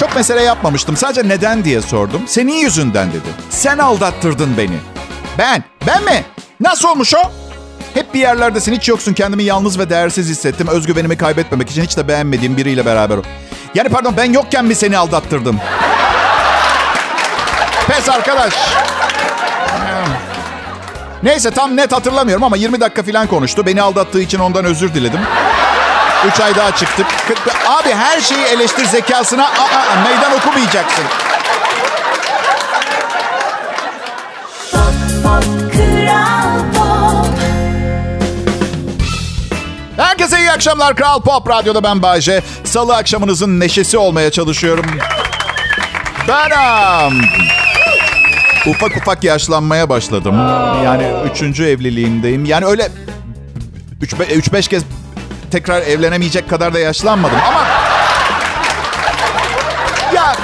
Çok 0.00 0.16
mesele 0.16 0.42
yapmamıştım. 0.42 0.96
Sadece 0.96 1.28
neden 1.28 1.64
diye 1.64 1.82
sordum. 1.82 2.22
Senin 2.26 2.52
yüzünden 2.52 3.08
dedi. 3.08 3.28
Sen 3.50 3.78
aldattırdın 3.78 4.56
beni. 4.58 4.76
Ben? 5.38 5.64
Ben 5.86 6.04
mi? 6.04 6.24
Nasıl 6.60 6.88
olmuş 6.88 7.14
o? 7.14 7.30
Hep 7.94 8.14
bir 8.14 8.20
yerlerdesin, 8.20 8.72
hiç 8.74 8.88
yoksun. 8.88 9.12
Kendimi 9.14 9.42
yalnız 9.42 9.78
ve 9.78 9.90
değersiz 9.90 10.28
hissettim. 10.28 10.68
Özgüvenimi 10.68 11.16
kaybetmemek 11.16 11.70
için 11.70 11.82
hiç 11.82 11.96
de 11.96 12.08
beğenmediğim 12.08 12.56
biriyle 12.56 12.86
beraber. 12.86 13.18
Yani 13.76 13.88
pardon 13.88 14.14
ben 14.16 14.32
yokken 14.32 14.64
mi 14.64 14.74
seni 14.74 14.98
aldattırdım? 14.98 15.60
Pes 17.86 18.08
arkadaş. 18.08 18.54
Neyse 21.22 21.50
tam 21.50 21.76
net 21.76 21.92
hatırlamıyorum 21.92 22.44
ama 22.44 22.56
20 22.56 22.80
dakika 22.80 23.02
falan 23.02 23.26
konuştu. 23.26 23.66
Beni 23.66 23.82
aldattığı 23.82 24.20
için 24.20 24.38
ondan 24.38 24.64
özür 24.64 24.94
diledim. 24.94 25.20
3 26.28 26.40
ay 26.40 26.56
daha 26.56 26.76
çıktık. 26.76 27.06
Abi 27.66 27.94
her 27.94 28.20
şeyi 28.20 28.44
eleştir 28.44 28.84
zekasına. 28.84 29.44
Aa, 29.44 30.02
meydan 30.08 30.32
okumayacaksın. 30.32 31.04
Herkese 40.26 40.42
iyi 40.42 40.50
akşamlar. 40.50 40.94
Kral 40.96 41.20
Pop 41.20 41.48
Radyo'da 41.48 41.82
ben 41.82 42.02
Bayce. 42.02 42.42
Salı 42.64 42.96
akşamınızın 42.96 43.60
neşesi 43.60 43.98
olmaya 43.98 44.30
çalışıyorum. 44.30 44.84
Benim. 46.28 47.22
Ufak 48.66 48.96
ufak 48.96 49.24
yaşlanmaya 49.24 49.88
başladım. 49.88 50.34
Yani 50.84 51.06
üçüncü 51.32 51.64
evliliğimdeyim. 51.64 52.44
Yani 52.44 52.64
öyle 52.64 52.88
3-5 54.02 54.68
kez 54.68 54.82
tekrar 55.50 55.82
evlenemeyecek 55.82 56.50
kadar 56.50 56.74
da 56.74 56.78
yaşlanmadım. 56.78 57.38
Ama 57.48 57.64
ya 60.14 60.36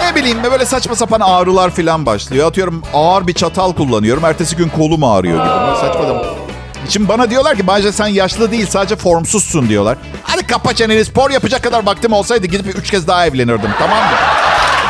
ne 0.00 0.14
bileyim 0.14 0.38
böyle 0.52 0.64
saçma 0.64 0.94
sapan 0.94 1.20
ağrılar 1.20 1.70
falan 1.70 2.06
başlıyor. 2.06 2.48
Atıyorum 2.48 2.82
ağır 2.94 3.26
bir 3.26 3.32
çatal 3.32 3.72
kullanıyorum. 3.72 4.24
Ertesi 4.24 4.56
gün 4.56 4.68
kolum 4.68 5.04
ağrıyor 5.04 5.44
gibi. 5.44 5.60
Böyle 5.66 5.76
saçma 5.76 6.02
sapan. 6.02 6.45
Şimdi 6.88 7.08
bana 7.08 7.30
diyorlar 7.30 7.56
ki 7.56 7.66
bence 7.66 7.92
sen 7.92 8.06
yaşlı 8.06 8.50
değil 8.50 8.66
sadece 8.70 8.96
formsuzsun 8.96 9.68
diyorlar. 9.68 9.96
Hadi 10.22 10.46
kapa 10.46 10.74
çeneni 10.74 11.04
spor 11.04 11.30
yapacak 11.30 11.62
kadar 11.62 11.86
vaktim 11.86 12.12
olsaydı 12.12 12.46
gidip 12.46 12.78
üç 12.78 12.90
kez 12.90 13.06
daha 13.08 13.26
evlenirdim 13.26 13.70
tamam 13.78 13.98
mı? 13.98 14.10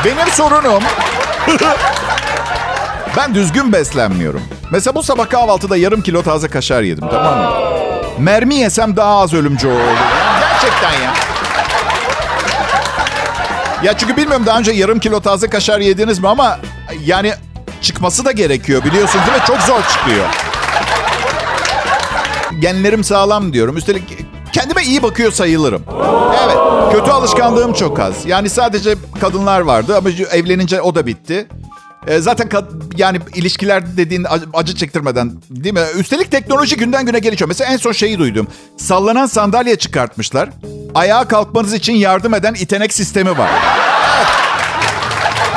Benim 0.05 0.33
sorunum 0.33 0.83
ben 3.17 3.35
düzgün 3.35 3.73
beslenmiyorum. 3.73 4.43
Mesela 4.71 4.95
bu 4.95 5.03
sabah 5.03 5.29
kahvaltıda 5.31 5.77
yarım 5.77 6.03
kilo 6.03 6.23
taze 6.23 6.49
kaşar 6.49 6.83
yedim 6.83 7.09
tamam 7.11 7.39
mı? 7.39 7.51
Mermi 8.19 8.55
yesem 8.55 8.97
daha 8.97 9.19
az 9.19 9.35
ölümcü 9.35 9.69
olur. 9.69 9.81
Gerçekten 10.41 10.93
ya. 11.05 11.15
Ya 13.83 13.99
çünkü 13.99 14.17
bilmiyorum 14.17 14.47
daha 14.47 14.59
önce 14.59 14.73
yarım 14.73 14.99
kilo 14.99 15.21
taze 15.21 15.51
kaşar 15.51 15.81
yediniz 15.81 16.19
mi 16.19 16.29
ama 16.29 16.59
yani 17.05 17.33
çıkması 17.83 18.25
da 18.25 18.33
gerekiyor 18.33 18.85
biliyorsunuz 18.85 19.27
değil 19.27 19.39
mi? 19.39 19.45
Çok 19.47 19.61
zor 19.61 19.81
çıkıyor. 19.93 20.25
Genlerim 22.61 23.05
sağlam 23.05 23.53
diyorum. 23.53 23.77
Üstelik 23.77 24.03
kendime 24.53 24.83
iyi 24.83 25.03
bakıyor 25.03 25.33
sayılırım. 25.33 25.83
Evet. 26.45 26.57
Kötü 26.93 27.11
alışkanlığım 27.11 27.73
çok 27.73 28.01
az. 28.01 28.15
Yani 28.27 28.51
sadece 28.51 28.95
kadınlar 29.21 29.61
vardı 29.61 29.97
ama 29.97 30.11
evlenince 30.11 30.81
o 30.83 30.95
da 30.95 31.07
bitti. 31.07 31.49
E, 32.07 32.19
zaten 32.21 32.49
yani 32.97 33.19
ilişkiler 33.35 33.97
dediğin 33.97 34.27
acı, 34.29 34.45
acı 34.55 34.77
çektirmeden 34.77 35.33
değil 35.51 35.75
mi? 35.75 35.81
Üstelik 35.99 36.31
teknoloji 36.31 36.77
günden 36.77 37.07
güne 37.07 37.19
gelişiyor. 37.19 37.49
Mesela 37.49 37.73
en 37.73 37.77
son 37.77 37.93
şeyi 37.93 38.19
duydum. 38.19 38.49
Sallanan 38.77 39.27
sandalye 39.27 39.77
çıkartmışlar. 39.77 40.49
Ayağa 40.95 41.29
kalkmanız 41.29 41.73
için 41.73 41.93
yardım 41.93 42.35
eden 42.35 42.55
itenek 42.55 42.93
sistemi 42.93 43.39
var. 43.39 43.51
Evet. 44.17 44.27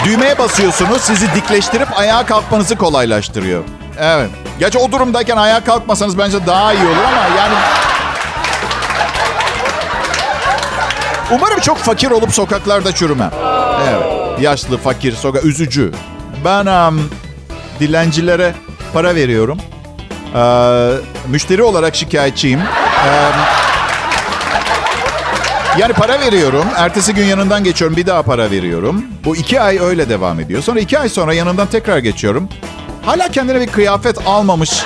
Düğmeye 0.05 0.37
basıyorsunuz 0.37 1.01
sizi 1.01 1.27
dikleştirip 1.35 1.99
ayağa 1.99 2.25
kalkmanızı 2.25 2.75
kolaylaştırıyor. 2.75 3.63
Evet. 3.99 4.29
Gerçi 4.59 4.77
o 4.77 4.91
durumdayken 4.91 5.37
ayağa 5.37 5.63
kalkmasanız 5.63 6.17
bence 6.17 6.45
daha 6.47 6.73
iyi 6.73 6.85
olur 6.85 7.03
ama 7.07 7.37
yani... 7.37 7.53
Umarım 11.31 11.59
çok 11.59 11.77
fakir 11.77 12.11
olup 12.11 12.33
sokaklarda 12.33 12.91
çürümem. 12.91 13.31
Evet. 13.89 14.39
Yaşlı, 14.41 14.77
fakir, 14.77 15.15
sokak, 15.15 15.45
üzücü. 15.45 15.91
Ben 16.45 16.65
um, 16.65 17.09
dilencilere 17.79 18.53
para 18.93 19.15
veriyorum. 19.15 19.57
Ee, 20.35 20.91
müşteri 21.27 21.63
olarak 21.63 21.95
şikayetçiyim. 21.95 22.59
Ee, 22.59 23.31
yani 25.79 25.93
para 25.93 26.19
veriyorum. 26.19 26.65
Ertesi 26.77 27.13
gün 27.13 27.25
yanından 27.25 27.63
geçiyorum. 27.63 27.97
Bir 27.97 28.05
daha 28.05 28.23
para 28.23 28.51
veriyorum. 28.51 29.05
Bu 29.25 29.35
iki 29.35 29.61
ay 29.61 29.79
öyle 29.79 30.09
devam 30.09 30.39
ediyor. 30.39 30.61
Sonra 30.61 30.79
iki 30.79 30.99
ay 30.99 31.09
sonra 31.09 31.33
yanından 31.33 31.67
tekrar 31.67 31.97
geçiyorum. 31.97 32.49
Hala 33.05 33.27
kendine 33.27 33.61
bir 33.61 33.67
kıyafet 33.67 34.27
almamış. 34.27 34.83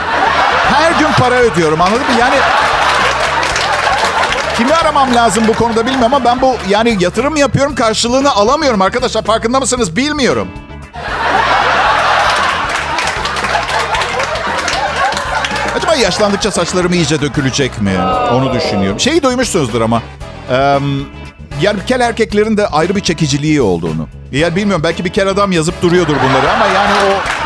Her 0.74 0.92
gün 0.92 1.08
para 1.20 1.36
ödüyorum 1.36 1.82
anladın 1.82 2.02
mı? 2.02 2.20
Yani 2.20 2.36
kimi 4.58 4.74
aramam 4.74 5.16
lazım 5.16 5.44
bu 5.48 5.54
konuda 5.54 5.86
bilmiyorum 5.86 6.14
ama 6.14 6.26
ben 6.26 6.42
bu 6.42 6.56
yani 6.70 6.98
yatırım 7.00 7.36
yapıyorum 7.36 7.76
karşılığını 7.76 8.32
alamıyorum 8.32 8.82
arkadaşlar. 8.82 9.24
Farkında 9.24 9.60
mısınız 9.60 9.96
bilmiyorum. 9.96 10.48
Acaba 15.78 15.96
yaşlandıkça 15.96 16.52
saçlarım 16.52 16.94
iyice 16.94 17.22
dökülecek 17.22 17.82
mi? 17.82 17.92
Onu 18.32 18.54
düşünüyorum. 18.54 19.00
Şeyi 19.00 19.24
duymuşsunuzdur 19.24 19.82
ama. 19.82 20.02
Yani 21.62 21.80
bir 21.82 21.86
kere 21.88 22.04
erkeklerin 22.04 22.58
de 22.58 22.68
ayrı 22.68 22.96
bir 22.96 23.02
çekiciliği 23.02 23.62
olduğunu. 23.62 24.08
Yani 24.32 24.56
bilmiyorum 24.56 24.84
belki 24.84 25.06
bir 25.06 25.10
kere 25.14 25.30
adam 25.30 25.52
yazıp 25.52 25.82
duruyordur 25.82 26.16
bunları 26.16 26.52
ama 26.54 26.66
yani 26.66 26.92
o... 26.94 27.43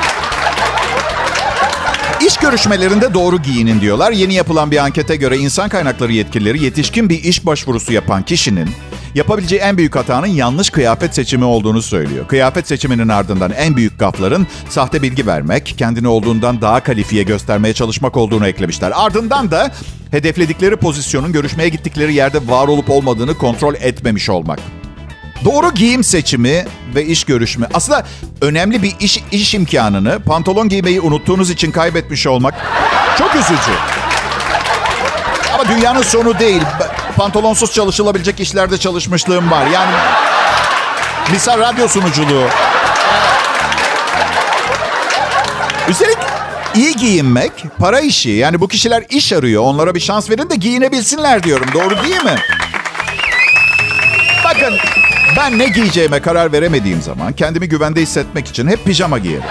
İş 2.28 2.38
görüşmelerinde 2.38 3.14
doğru 3.14 3.42
giyinin 3.42 3.82
diyorlar. 3.82 4.12
Yeni 4.12 4.34
yapılan 4.34 4.72
bir 4.72 4.78
ankete 4.78 5.16
göre 5.16 5.38
insan 5.38 5.70
kaynakları 5.70 6.14
yetkilileri 6.14 6.64
yetişkin 6.64 7.10
bir 7.10 7.24
iş 7.24 7.46
başvurusu 7.46 7.94
yapan 7.94 8.24
kişinin 8.24 8.70
yapabileceği 9.16 9.62
en 9.62 9.78
büyük 9.78 9.96
hatanın 9.96 10.28
yanlış 10.28 10.70
kıyafet 10.70 11.16
seçimi 11.16 11.44
olduğunu 11.44 11.82
söylüyor. 11.82 12.28
Kıyafet 12.28 12.68
seçiminin 12.68 13.08
ardından 13.08 13.52
en 13.52 13.76
büyük 13.76 14.00
gafların 14.00 14.48
sahte 14.70 15.02
bilgi 15.02 15.28
vermek, 15.28 15.76
kendini 15.78 16.08
olduğundan 16.08 16.62
daha 16.62 16.84
kalifiye 16.84 17.24
göstermeye 17.24 17.74
çalışmak 17.74 18.18
olduğunu 18.18 18.48
eklemişler. 18.48 18.92
Ardından 18.96 19.52
da 19.52 19.72
hedefledikleri 20.12 20.76
pozisyonun 20.76 21.32
görüşmeye 21.32 21.70
gittikleri 21.70 22.14
yerde 22.14 22.48
var 22.48 22.68
olup 22.68 22.90
olmadığını 22.90 23.38
kontrol 23.38 23.76
etmemiş 23.76 24.30
olmak. 24.30 24.60
Doğru 25.46 25.74
giyim 25.74 26.04
seçimi 26.04 26.66
ve 26.96 27.06
iş 27.06 27.24
görüşme. 27.24 27.68
Aslında 27.74 28.06
önemli 28.42 28.84
bir 28.84 28.96
iş, 29.00 29.24
iş 29.32 29.54
imkanını 29.54 30.20
pantolon 30.20 30.70
giymeyi 30.70 31.02
unuttuğunuz 31.02 31.50
için 31.50 31.72
kaybetmiş 31.72 32.28
olmak 32.28 32.54
çok 33.18 33.36
üzücü. 33.36 33.72
Ama 35.54 35.68
dünyanın 35.70 36.02
sonu 36.02 36.40
değil. 36.40 36.62
Pantolonsuz 37.18 37.74
çalışılabilecek 37.74 38.40
işlerde 38.40 38.78
çalışmışlığım 38.78 39.52
var. 39.52 39.66
Yani 39.68 39.92
misal 41.32 41.60
radyo 41.60 41.88
sunuculuğu. 41.88 42.48
Üstelik 45.90 46.18
iyi 46.76 46.96
giyinmek 46.96 47.52
para 47.80 48.00
işi. 48.00 48.30
Yani 48.30 48.62
bu 48.62 48.68
kişiler 48.68 49.04
iş 49.10 49.34
arıyor. 49.34 49.64
Onlara 49.64 49.96
bir 49.96 50.00
şans 50.00 50.30
verin 50.30 50.50
de 50.50 50.56
giyinebilsinler 50.56 51.44
diyorum. 51.44 51.68
Doğru 51.74 52.04
değil 52.04 52.24
mi? 52.24 52.36
Bakın 54.46 54.78
ben 55.38 55.60
ne 55.60 55.68
giyeceğime 55.68 56.20
karar 56.20 56.52
veremediğim 56.52 57.02
zaman 57.02 57.34
kendimi 57.34 57.70
güvende 57.70 58.02
hissetmek 58.02 58.48
için 58.48 58.68
hep 58.68 58.86
pijama 58.86 59.18
giyerim. 59.20 59.44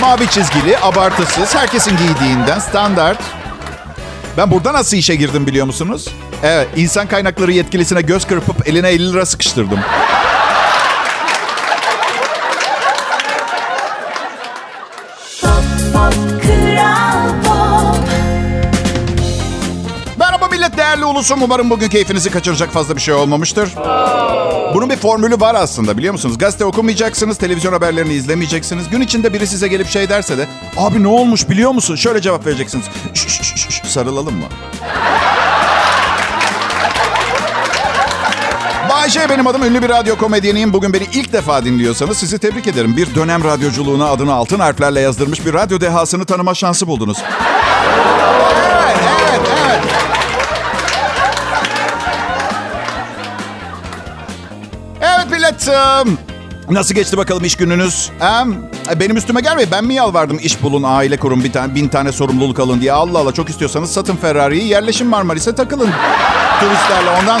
Mavi 0.00 0.28
çizgili, 0.30 0.78
abartısız, 0.78 1.54
herkesin 1.54 1.96
giydiğinden 1.96 2.58
standart. 2.58 3.18
Ben 4.36 4.50
burada 4.50 4.72
nasıl 4.72 4.96
işe 4.96 5.14
girdim 5.14 5.46
biliyor 5.46 5.66
musunuz? 5.66 6.08
Evet, 6.42 6.68
insan 6.76 7.06
kaynakları 7.06 7.52
yetkilisine 7.52 8.02
göz 8.02 8.26
kırpıp 8.26 8.68
eline 8.68 8.88
50 8.88 9.12
lira 9.12 9.26
sıkıştırdım. 9.26 9.78
Değerli 20.94 21.04
ulusum. 21.04 21.42
Umarım 21.42 21.70
bugün 21.70 21.88
keyfinizi 21.88 22.30
kaçıracak 22.30 22.72
fazla 22.72 22.96
bir 22.96 23.00
şey 23.00 23.14
olmamıştır. 23.14 23.68
Bunun 24.74 24.90
bir 24.90 24.96
formülü 24.96 25.40
var 25.40 25.54
aslında 25.54 25.98
biliyor 25.98 26.12
musunuz? 26.12 26.38
Gazete 26.38 26.64
okumayacaksınız, 26.64 27.38
televizyon 27.38 27.72
haberlerini 27.72 28.12
izlemeyeceksiniz. 28.12 28.88
Gün 28.88 29.00
içinde 29.00 29.32
biri 29.32 29.46
size 29.46 29.68
gelip 29.68 29.88
şey 29.88 30.08
derse 30.08 30.38
de... 30.38 30.46
Abi 30.76 31.02
ne 31.02 31.08
olmuş 31.08 31.48
biliyor 31.48 31.70
musun? 31.70 31.96
Şöyle 31.96 32.20
cevap 32.20 32.46
vereceksiniz. 32.46 32.84
Şş, 33.14 33.28
şş, 33.28 33.68
şş, 33.68 33.82
sarılalım 33.88 34.34
mı? 34.34 34.46
Bayce 38.90 39.28
benim 39.28 39.46
adım 39.46 39.62
ünlü 39.62 39.82
bir 39.82 39.88
radyo 39.88 40.16
komedyeniyim. 40.16 40.72
Bugün 40.72 40.92
beni 40.92 41.04
ilk 41.12 41.32
defa 41.32 41.64
dinliyorsanız 41.64 42.18
sizi 42.18 42.38
tebrik 42.38 42.66
ederim. 42.66 42.96
Bir 42.96 43.14
dönem 43.14 43.44
radyoculuğuna 43.44 44.10
adını 44.10 44.34
altın 44.34 44.58
harflerle 44.58 45.00
yazdırmış 45.00 45.46
bir 45.46 45.54
radyo 45.54 45.80
dehasını 45.80 46.24
tanıma 46.24 46.54
şansı 46.54 46.86
buldunuz. 46.86 47.18
Evet, 48.84 48.96
evet, 49.30 49.40
evet. 49.66 50.13
Millet. 55.44 55.68
Nasıl 56.70 56.94
geçti 56.94 57.16
bakalım 57.16 57.44
iş 57.44 57.56
gününüz? 57.56 58.10
Em, 58.20 58.56
benim 59.00 59.16
üstüme 59.16 59.40
gelmeyin. 59.40 59.70
Ben 59.72 59.84
mi 59.84 59.94
yalvardım 59.94 60.38
iş 60.42 60.62
bulun, 60.62 60.82
aile 60.82 61.16
kurun, 61.16 61.44
bir 61.44 61.52
tane, 61.52 61.74
bin 61.74 61.88
tane 61.88 62.12
sorumluluk 62.12 62.60
alın 62.60 62.80
diye. 62.80 62.92
Allah 62.92 63.18
Allah 63.18 63.32
çok 63.32 63.50
istiyorsanız 63.50 63.92
satın 63.92 64.16
Ferrari'yi, 64.16 64.68
yerleşin 64.68 65.06
Marmaris'e 65.06 65.54
takılın. 65.54 65.90
Turistlerle 66.60 67.10
ondan... 67.20 67.40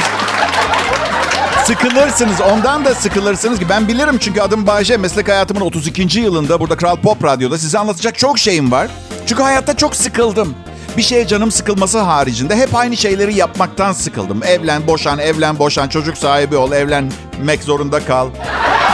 Sıkılırsınız. 1.64 2.40
Ondan 2.40 2.84
da 2.84 2.94
sıkılırsınız 2.94 3.58
ki 3.58 3.68
ben 3.68 3.88
bilirim 3.88 4.18
çünkü 4.18 4.40
adım 4.40 4.66
Bayce. 4.66 4.96
Meslek 4.96 5.28
hayatımın 5.28 5.60
32. 5.60 6.20
yılında 6.20 6.60
burada 6.60 6.76
Kral 6.76 6.96
Pop 6.96 7.24
Radyo'da 7.24 7.58
size 7.58 7.78
anlatacak 7.78 8.18
çok 8.18 8.38
şeyim 8.38 8.72
var. 8.72 8.88
Çünkü 9.26 9.42
hayatta 9.42 9.76
çok 9.76 9.96
sıkıldım. 9.96 10.54
Bir 10.96 11.02
şeye 11.02 11.26
canım 11.26 11.50
sıkılması 11.50 11.98
haricinde 12.00 12.56
hep 12.56 12.74
aynı 12.74 12.96
şeyleri 12.96 13.34
yapmaktan 13.34 13.92
sıkıldım. 13.92 14.42
Evlen, 14.44 14.86
boşan, 14.86 15.18
evlen, 15.18 15.58
boşan, 15.58 15.88
çocuk 15.88 16.18
sahibi 16.18 16.56
ol, 16.56 16.72
evlenmek 16.72 17.62
zorunda 17.62 18.04
kal. 18.04 18.28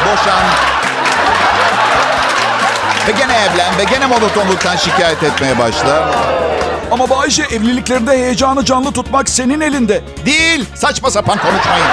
Boşan. 0.04 0.42
Ve 3.08 3.12
gene 3.12 3.32
evlen 3.32 3.78
ve 3.78 3.84
gene 3.84 4.06
monotonluktan 4.06 4.76
şikayet 4.76 5.22
etmeye 5.22 5.58
başla. 5.58 6.10
Ama 6.90 7.10
Bayşe 7.10 7.42
evliliklerinde 7.42 8.10
heyecanı 8.10 8.64
canlı 8.64 8.92
tutmak 8.92 9.28
senin 9.28 9.60
elinde. 9.60 10.02
Değil. 10.26 10.64
Saçma 10.74 11.10
sapan 11.10 11.38
konuşmayın. 11.38 11.86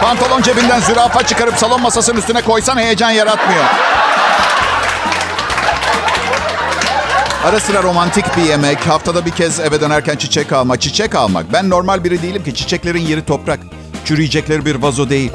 Pantolon 0.00 0.42
cebinden 0.42 0.80
zürafa 0.80 1.22
çıkarıp 1.26 1.54
salon 1.58 1.82
masasının 1.82 2.18
üstüne 2.18 2.42
koysan 2.42 2.76
heyecan 2.78 3.10
yaratmıyor. 3.10 3.64
Ara 7.44 7.60
sıra 7.60 7.82
romantik 7.82 8.36
bir 8.36 8.42
yemek, 8.42 8.86
haftada 8.86 9.26
bir 9.26 9.30
kez 9.30 9.60
eve 9.60 9.80
dönerken 9.80 10.16
çiçek 10.16 10.52
almak. 10.52 10.80
Çiçek 10.80 11.14
almak. 11.14 11.52
Ben 11.52 11.70
normal 11.70 12.04
biri 12.04 12.22
değilim 12.22 12.44
ki. 12.44 12.54
Çiçeklerin 12.54 13.00
yeri 13.00 13.24
toprak. 13.24 13.60
Çürüyecekleri 14.04 14.64
bir 14.64 14.74
vazo 14.74 15.08
değil. 15.08 15.32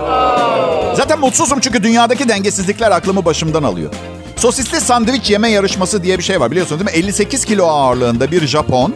Zaten 0.98 1.20
mutsuzum 1.20 1.60
çünkü 1.60 1.84
dünyadaki 1.84 2.30
dengesizlikler 2.30 2.92
aklımı 2.92 3.26
başımdan 3.26 3.64
alıyor. 3.64 3.94
Sosisli 4.36 4.82
sandviç 4.82 5.30
yeme 5.30 5.50
yarışması 5.50 6.04
diye 6.04 6.18
bir 6.18 6.24
şey 6.24 6.40
var 6.40 6.52
biliyorsunuz 6.52 6.82
değil 6.82 6.92
mi? 6.92 6.98
58 6.98 7.46
kilo 7.46 7.68
ağırlığında 7.68 8.32
bir 8.32 8.48
Japon 8.48 8.96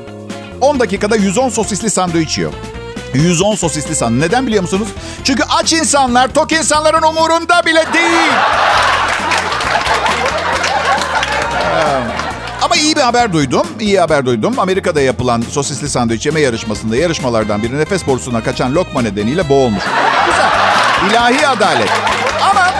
10 0.62 0.80
dakikada 0.80 1.16
110 1.16 1.50
sosisli 1.50 1.90
sandviç 1.90 2.38
yiyor. 2.38 2.54
110 3.14 3.56
sosisli 3.56 3.96
sandviç. 3.96 4.22
Neden 4.22 4.48
biliyor 4.48 4.62
musunuz? 4.62 4.88
Çünkü 5.24 5.44
aç 5.44 5.74
insanlar 5.74 6.34
tok 6.34 6.52
insanların 6.52 7.02
umurunda 7.02 7.66
bile 7.66 7.86
değil. 7.94 8.32
Ama 12.64 12.76
iyi 12.76 12.96
bir 12.96 13.02
haber 13.02 13.34
duydum. 13.34 13.68
İyi 13.80 14.00
haber 14.00 14.26
duydum. 14.26 14.60
Amerika'da 14.60 15.02
yapılan 15.02 15.42
sosisli 15.42 15.90
sandviç 15.90 16.26
yeme 16.26 16.40
yarışmasında 16.40 16.96
yarışmalardan 16.96 17.64
biri 17.64 17.80
nefes 17.80 18.08
borusuna 18.08 18.44
kaçan 18.44 18.76
lokma 18.76 19.02
nedeniyle 19.02 19.50
boğulmuş. 19.50 19.84
Güzel. 20.26 20.50
İlahi 21.10 21.48
adalet. 21.48 21.90
Ama 22.42 22.72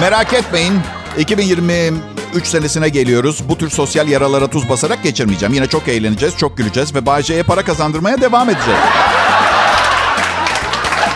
merak 0.00 0.32
etmeyin. 0.32 0.80
2023 1.18 2.46
senesine 2.46 2.88
geliyoruz. 2.88 3.48
Bu 3.48 3.58
tür 3.58 3.70
sosyal 3.70 4.08
yaralara 4.08 4.46
tuz 4.46 4.68
basarak 4.68 5.02
geçirmeyeceğim. 5.02 5.54
Yine 5.54 5.66
çok 5.66 5.88
eğleneceğiz, 5.88 6.36
çok 6.36 6.56
güleceğiz 6.56 6.94
ve 6.94 7.06
Bayce'ye 7.06 7.42
para 7.42 7.62
kazandırmaya 7.64 8.20
devam 8.20 8.50
edeceğiz. 8.50 8.80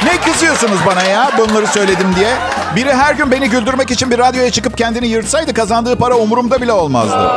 Ne 0.05 0.21
kızıyorsunuz 0.21 0.79
bana 0.87 1.03
ya 1.03 1.31
bunları 1.39 1.67
söyledim 1.67 2.17
diye? 2.17 2.37
Biri 2.75 2.95
her 2.95 3.15
gün 3.15 3.31
beni 3.31 3.51
güldürmek 3.51 3.91
için 3.91 4.11
bir 4.11 4.19
radyoya 4.19 4.51
çıkıp 4.51 4.79
kendini 4.79 5.07
yırtsaydı 5.07 5.55
kazandığı 5.55 5.97
para 5.97 6.15
umurumda 6.17 6.63
bile 6.63 6.73
olmazdı. 6.73 7.31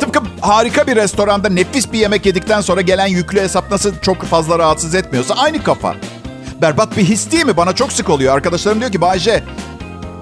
Tıpkı 0.00 0.20
harika 0.40 0.86
bir 0.86 0.96
restoranda 0.96 1.48
nefis 1.48 1.92
bir 1.92 1.98
yemek 1.98 2.26
yedikten 2.26 2.60
sonra 2.60 2.80
gelen 2.80 3.06
yüklü 3.06 3.40
hesap 3.40 3.70
nasıl 3.70 3.98
çok 4.02 4.22
fazla 4.22 4.58
rahatsız 4.58 4.94
etmiyorsa 4.94 5.34
aynı 5.34 5.62
kafa. 5.62 5.94
Berbat 6.62 6.96
bir 6.96 7.04
his 7.04 7.32
değil 7.32 7.46
mi? 7.46 7.56
Bana 7.56 7.72
çok 7.72 7.92
sık 7.92 8.10
oluyor. 8.10 8.34
Arkadaşlarım 8.34 8.80
diyor 8.80 8.92
ki 8.92 9.00
Bayce 9.00 9.44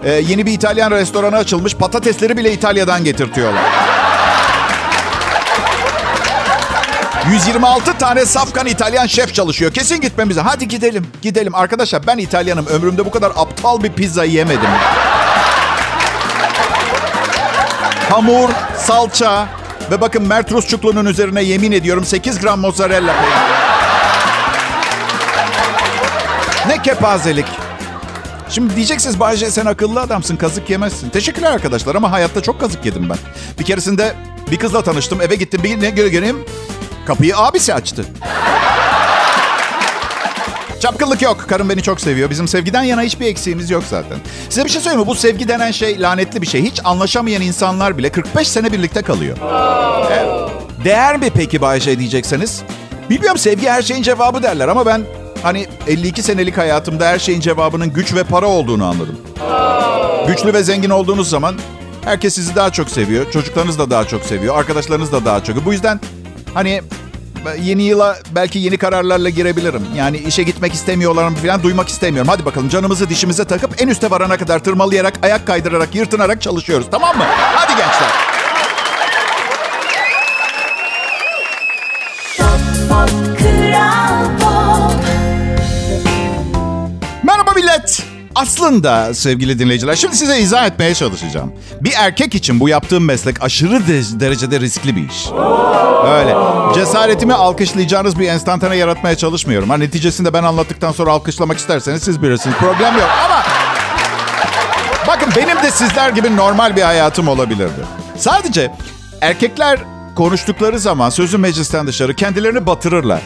e, 0.04 0.12
yeni 0.12 0.46
bir 0.46 0.52
İtalyan 0.52 0.90
restoranı 0.90 1.36
açılmış 1.36 1.74
patatesleri 1.74 2.36
bile 2.36 2.52
İtalya'dan 2.52 3.04
getirtiyorlar. 3.04 3.62
126 7.30 7.98
tane 7.98 8.26
safkan 8.26 8.66
İtalyan 8.66 9.06
şef 9.06 9.34
çalışıyor. 9.34 9.72
Kesin 9.72 10.00
gitmemize. 10.00 10.40
Hadi 10.40 10.68
gidelim. 10.68 11.06
Gidelim. 11.22 11.54
Arkadaşlar 11.54 12.06
ben 12.06 12.18
İtalyanım. 12.18 12.66
Ömrümde 12.66 13.04
bu 13.04 13.10
kadar 13.10 13.32
aptal 13.36 13.82
bir 13.82 13.92
pizza 13.92 14.24
yemedim. 14.24 14.70
Hamur, 18.10 18.48
salça 18.78 19.48
ve 19.90 20.00
bakın 20.00 20.22
Mert 20.22 20.52
Rusçuklu'nun 20.52 21.06
üzerine 21.06 21.42
yemin 21.42 21.72
ediyorum 21.72 22.04
8 22.04 22.40
gram 22.40 22.60
mozzarella 22.60 23.12
peyniri. 23.12 23.54
Ne 26.68 26.82
kepazelik. 26.82 27.46
Şimdi 28.48 28.76
diyeceksiniz 28.76 29.20
Bayce 29.20 29.50
sen 29.50 29.66
akıllı 29.66 30.00
adamsın 30.00 30.36
kazık 30.36 30.70
yemezsin. 30.70 31.10
Teşekkürler 31.10 31.52
arkadaşlar 31.52 31.94
ama 31.94 32.12
hayatta 32.12 32.42
çok 32.42 32.60
kazık 32.60 32.86
yedim 32.86 33.10
ben. 33.10 33.18
Bir 33.58 33.64
keresinde 33.64 34.14
bir 34.50 34.58
kızla 34.58 34.82
tanıştım 34.82 35.20
eve 35.20 35.34
gittim 35.34 35.60
bir 35.64 35.80
ne 35.80 35.90
göreyim 35.90 36.44
kapıyı 37.06 37.36
abisi 37.36 37.74
açtı. 37.74 38.04
Çapkınlık 40.80 41.22
yok. 41.22 41.44
Karım 41.48 41.68
beni 41.68 41.82
çok 41.82 42.00
seviyor. 42.00 42.30
Bizim 42.30 42.48
sevgiden 42.48 42.82
yana 42.82 43.02
hiçbir 43.02 43.26
eksiğimiz 43.26 43.70
yok 43.70 43.84
zaten. 43.90 44.18
Size 44.48 44.64
bir 44.64 44.70
şey 44.70 44.80
söyleyeyim 44.80 45.00
mi? 45.00 45.06
Bu 45.06 45.14
sevgi 45.14 45.48
denen 45.48 45.70
şey 45.70 46.00
lanetli 46.00 46.42
bir 46.42 46.46
şey. 46.46 46.62
Hiç 46.62 46.80
anlaşamayan 46.84 47.42
insanlar 47.42 47.98
bile 47.98 48.12
45 48.12 48.48
sene 48.48 48.72
birlikte 48.72 49.02
kalıyor. 49.02 49.36
Evet. 50.12 50.28
Değer 50.84 51.16
mi 51.18 51.30
peki 51.34 51.60
Bayşe 51.60 51.98
diyecekseniz? 51.98 52.62
Bilmiyorum 53.10 53.38
sevgi 53.38 53.68
her 53.68 53.82
şeyin 53.82 54.02
cevabı 54.02 54.42
derler 54.42 54.68
ama 54.68 54.86
ben 54.86 55.02
hani 55.42 55.66
52 55.86 56.22
senelik 56.22 56.58
hayatımda 56.58 57.06
her 57.06 57.18
şeyin 57.18 57.40
cevabının 57.40 57.92
güç 57.92 58.14
ve 58.14 58.24
para 58.24 58.46
olduğunu 58.46 58.84
anladım. 58.84 59.18
Güçlü 60.26 60.52
ve 60.54 60.62
zengin 60.62 60.90
olduğunuz 60.90 61.30
zaman 61.30 61.54
herkes 62.04 62.34
sizi 62.34 62.54
daha 62.54 62.70
çok 62.70 62.90
seviyor. 62.90 63.30
Çocuklarınız 63.32 63.78
da 63.78 63.90
daha 63.90 64.04
çok 64.04 64.22
seviyor. 64.24 64.58
Arkadaşlarınız 64.58 65.12
da 65.12 65.24
daha 65.24 65.44
çok. 65.44 65.64
Bu 65.64 65.72
yüzden 65.72 66.00
hani 66.54 66.82
yeni 67.62 67.82
yıla 67.82 68.18
belki 68.34 68.58
yeni 68.58 68.76
kararlarla 68.76 69.28
girebilirim. 69.28 69.86
Yani 69.96 70.16
işe 70.16 70.42
gitmek 70.42 70.74
istemiyorlar 70.74 71.34
falan 71.34 71.62
duymak 71.62 71.88
istemiyorum. 71.88 72.28
Hadi 72.28 72.44
bakalım 72.44 72.68
canımızı 72.68 73.08
dişimize 73.08 73.44
takıp 73.44 73.82
en 73.82 73.88
üste 73.88 74.10
varana 74.10 74.36
kadar 74.36 74.58
tırmalayarak, 74.58 75.14
ayak 75.22 75.46
kaydırarak, 75.46 75.94
yırtınarak 75.94 76.42
çalışıyoruz. 76.42 76.86
Tamam 76.90 77.18
mı? 77.18 77.24
Hadi 77.26 77.72
gençler. 77.72 78.10
Kral 82.36 82.58
Pop 82.88 83.34
Aslında 88.34 89.14
sevgili 89.14 89.58
dinleyiciler 89.58 89.96
şimdi 89.96 90.16
size 90.16 90.38
izah 90.40 90.66
etmeye 90.66 90.94
çalışacağım. 90.94 91.52
Bir 91.80 91.92
erkek 91.98 92.34
için 92.34 92.60
bu 92.60 92.68
yaptığım 92.68 93.04
meslek 93.04 93.42
aşırı 93.42 93.86
de- 93.86 94.20
derecede 94.20 94.60
riskli 94.60 94.96
bir 94.96 95.08
iş. 95.10 95.26
Öyle. 96.08 96.34
Cesaretimi 96.74 97.34
alkışlayacağınız 97.34 98.18
bir 98.18 98.28
enstantane 98.28 98.76
yaratmaya 98.76 99.16
çalışmıyorum. 99.16 99.70
Ha, 99.70 99.76
neticesinde 99.76 100.32
ben 100.32 100.42
anlattıktan 100.42 100.92
sonra 100.92 101.10
alkışlamak 101.10 101.58
isterseniz 101.58 102.02
siz 102.02 102.22
bilirsiniz. 102.22 102.56
Problem 102.56 102.94
yok 102.94 103.08
ama... 103.24 103.42
Bakın 105.06 105.28
benim 105.36 105.62
de 105.62 105.70
sizler 105.70 106.10
gibi 106.10 106.36
normal 106.36 106.76
bir 106.76 106.82
hayatım 106.82 107.28
olabilirdi. 107.28 107.80
Sadece 108.18 108.70
erkekler 109.20 109.78
konuştukları 110.16 110.78
zaman 110.78 111.10
sözü 111.10 111.38
meclisten 111.38 111.86
dışarı 111.86 112.14
kendilerini 112.16 112.66
batırırlar. 112.66 113.20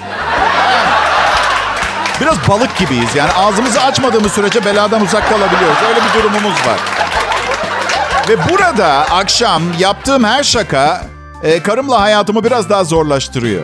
Biraz 2.21 2.49
balık 2.49 2.77
gibiyiz. 2.79 3.15
Yani 3.15 3.33
ağzımızı 3.33 3.81
açmadığımız 3.81 4.33
sürece 4.33 4.65
beladan 4.65 5.03
uzak 5.03 5.29
kalabiliyoruz. 5.29 5.79
Öyle 5.89 6.01
bir 6.01 6.21
durumumuz 6.23 6.67
var. 6.67 6.81
Ve 8.29 8.37
burada 8.49 8.87
akşam 8.87 9.63
yaptığım 9.79 10.25
her 10.25 10.43
şaka 10.43 11.07
e, 11.43 11.63
karımla 11.63 12.01
hayatımı 12.01 12.45
biraz 12.45 12.71
daha 12.71 12.85
zorlaştırıyor. 12.85 13.63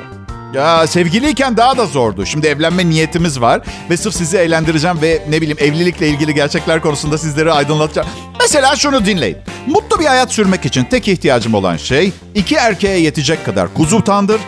Ya 0.54 0.86
sevgiliyken 0.86 1.56
daha 1.56 1.78
da 1.78 1.86
zordu. 1.86 2.26
Şimdi 2.26 2.46
evlenme 2.46 2.90
niyetimiz 2.90 3.40
var 3.40 3.60
ve 3.90 3.96
sırf 3.96 4.14
sizi 4.14 4.36
eğlendireceğim 4.36 5.02
ve 5.02 5.22
ne 5.28 5.40
bileyim 5.40 5.58
evlilikle 5.60 6.08
ilgili 6.08 6.34
gerçekler 6.34 6.80
konusunda 6.80 7.18
sizleri 7.18 7.52
aydınlatacağım. 7.52 8.08
Mesela 8.40 8.76
şunu 8.76 9.06
dinleyin. 9.06 9.36
Mutlu 9.66 10.00
bir 10.00 10.06
hayat 10.06 10.32
sürmek 10.32 10.64
için 10.64 10.84
tek 10.84 11.08
ihtiyacım 11.08 11.54
olan 11.54 11.76
şey 11.76 12.12
iki 12.34 12.54
erkeğe 12.54 12.98
yetecek 12.98 13.44
kadar 13.44 13.74
kuzu 13.74 14.04
tandır 14.04 14.40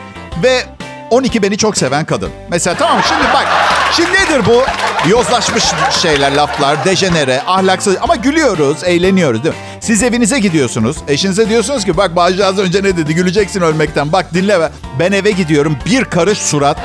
ve 0.42 0.62
12 1.10 1.42
beni 1.42 1.56
çok 1.58 1.76
seven 1.76 2.04
kadın. 2.04 2.30
Mesela 2.48 2.76
tamam 2.78 3.00
şimdi 3.08 3.24
bak. 3.34 3.46
Şimdi 3.92 4.12
nedir 4.12 4.46
bu? 4.46 4.62
Yozlaşmış 5.08 5.64
şeyler, 6.02 6.32
laflar, 6.32 6.84
dejenere, 6.84 7.42
ahlaksız. 7.46 7.96
Ama 8.00 8.16
gülüyoruz, 8.16 8.84
eğleniyoruz 8.84 9.44
değil 9.44 9.54
mi? 9.54 9.60
Siz 9.80 10.02
evinize 10.02 10.38
gidiyorsunuz. 10.38 10.96
Eşinize 11.08 11.48
diyorsunuz 11.48 11.84
ki 11.84 11.96
bak 11.96 12.16
Bağcı 12.16 12.46
az 12.46 12.58
önce 12.58 12.78
ne 12.82 12.96
dedi? 12.96 13.14
Güleceksin 13.14 13.60
ölmekten. 13.60 14.12
Bak 14.12 14.34
dinle. 14.34 14.60
be. 14.60 14.70
Ben 14.98 15.12
eve 15.12 15.30
gidiyorum. 15.30 15.76
Bir 15.86 16.04
karış 16.04 16.38
surat. 16.38 16.76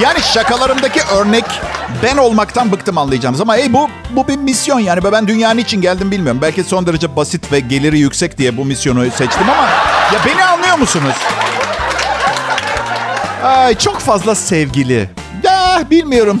Yani 0.00 0.20
şakalarımdaki 0.22 1.00
örnek 1.02 1.44
ben 2.02 2.16
olmaktan 2.16 2.72
bıktım 2.72 2.98
anlayacağınız. 2.98 3.40
Ama 3.40 3.56
hey 3.56 3.72
bu, 3.72 3.88
bu 4.10 4.28
bir 4.28 4.36
misyon 4.36 4.80
yani. 4.80 5.00
Ben 5.12 5.28
dünyanın 5.28 5.58
için 5.58 5.80
geldim 5.80 6.10
bilmiyorum. 6.10 6.40
Belki 6.42 6.64
son 6.64 6.86
derece 6.86 7.16
basit 7.16 7.52
ve 7.52 7.60
geliri 7.60 7.98
yüksek 7.98 8.38
diye 8.38 8.56
bu 8.56 8.64
misyonu 8.64 9.10
seçtim 9.10 9.50
ama... 9.50 9.68
Ya 10.12 10.20
beni 10.26 10.44
anlıyor 10.44 10.78
musunuz? 10.78 11.14
Ay 13.46 13.78
çok 13.78 13.98
fazla 13.98 14.34
sevgili. 14.34 15.10
Ya 15.42 15.84
bilmiyorum. 15.90 16.40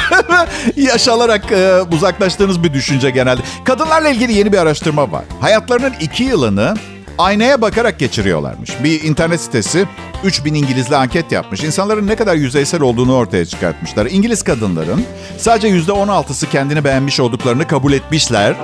Yaşalarak 0.76 1.52
e, 1.52 1.82
uzaklaştığınız 1.92 2.64
bir 2.64 2.72
düşünce 2.72 3.10
genelde. 3.10 3.40
Kadınlarla 3.64 4.08
ilgili 4.08 4.32
yeni 4.32 4.52
bir 4.52 4.58
araştırma 4.58 5.12
var. 5.12 5.24
Hayatlarının 5.40 5.92
iki 6.00 6.24
yılını 6.24 6.74
aynaya 7.18 7.60
bakarak 7.60 7.98
geçiriyorlarmış. 7.98 8.70
Bir 8.84 9.02
internet 9.02 9.40
sitesi 9.40 9.86
3000 10.24 10.54
İngilizle 10.54 10.96
anket 10.96 11.32
yapmış. 11.32 11.64
İnsanların 11.64 12.06
ne 12.06 12.16
kadar 12.16 12.34
yüzeysel 12.34 12.80
olduğunu 12.80 13.14
ortaya 13.16 13.46
çıkartmışlar. 13.46 14.06
İngiliz 14.06 14.42
kadınların 14.42 15.04
sadece 15.38 15.68
%16'sı 15.68 16.50
kendini 16.50 16.84
beğenmiş 16.84 17.20
olduklarını 17.20 17.66
kabul 17.66 17.92
etmişler. 17.92 18.54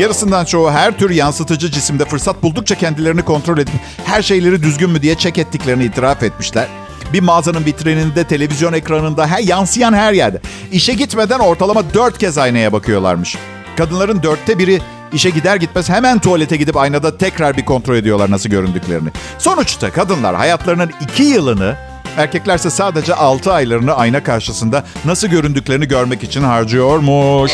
Yarısından 0.00 0.44
çoğu 0.44 0.70
her 0.70 0.98
tür 0.98 1.10
yansıtıcı 1.10 1.70
cisimde 1.70 2.04
fırsat 2.04 2.42
buldukça 2.42 2.74
kendilerini 2.74 3.22
kontrol 3.22 3.58
edip 3.58 3.74
her 4.04 4.22
şeyleri 4.22 4.62
düzgün 4.62 4.90
mü 4.90 5.02
diye 5.02 5.14
çek 5.14 5.38
ettiklerini 5.38 5.84
itiraf 5.84 6.22
etmişler. 6.22 6.66
Bir 7.12 7.20
mağazanın 7.20 7.64
vitrininde, 7.64 8.24
televizyon 8.24 8.72
ekranında, 8.72 9.26
her, 9.26 9.38
yansıyan 9.38 9.92
her 9.92 10.12
yerde. 10.12 10.40
İşe 10.72 10.92
gitmeden 10.92 11.38
ortalama 11.38 11.94
dört 11.94 12.18
kez 12.18 12.38
aynaya 12.38 12.72
bakıyorlarmış. 12.72 13.36
Kadınların 13.76 14.22
dörtte 14.22 14.58
biri 14.58 14.80
işe 15.12 15.30
gider 15.30 15.56
gitmez 15.56 15.88
hemen 15.88 16.18
tuvalete 16.18 16.56
gidip 16.56 16.76
aynada 16.76 17.18
tekrar 17.18 17.56
bir 17.56 17.64
kontrol 17.64 17.96
ediyorlar 17.96 18.30
nasıl 18.30 18.50
göründüklerini. 18.50 19.08
Sonuçta 19.38 19.90
kadınlar 19.90 20.36
hayatlarının 20.36 20.90
iki 21.00 21.22
yılını 21.22 21.76
Erkeklerse 22.16 22.70
sadece 22.70 23.14
6 23.14 23.52
aylarını 23.52 23.94
ayna 23.94 24.22
karşısında 24.22 24.84
nasıl 25.04 25.28
göründüklerini 25.28 25.88
görmek 25.88 26.22
için 26.22 26.42
harcıyormuş. 26.42 27.52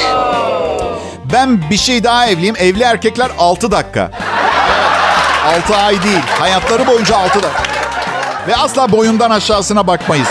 Ben 1.37 1.71
bir 1.71 1.77
şey 1.77 2.05
daha 2.05 2.27
evliyim. 2.27 2.55
Evli 2.59 2.83
erkekler 2.83 3.31
6 3.39 3.71
dakika. 3.71 4.11
6 5.47 5.77
ay 5.77 6.03
değil. 6.03 6.21
Hayatları 6.39 6.87
boyunca 6.87 7.17
6 7.17 7.43
dakika. 7.43 7.63
Ve 8.49 8.57
asla 8.57 8.93
boyundan 8.93 9.31
aşağısına 9.31 9.87
bakmayız. 9.87 10.29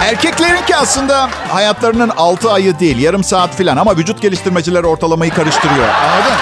Erkeklerinki 0.00 0.76
aslında 0.76 1.28
hayatlarının 1.48 2.08
6 2.16 2.52
ayı 2.52 2.78
değil, 2.78 2.98
yarım 2.98 3.24
saat 3.24 3.56
filan 3.56 3.76
ama 3.76 3.96
vücut 3.96 4.22
geliştirmeciler 4.22 4.84
ortalamayı 4.84 5.34
karıştırıyor. 5.34 5.88
Anladın? 5.88 6.34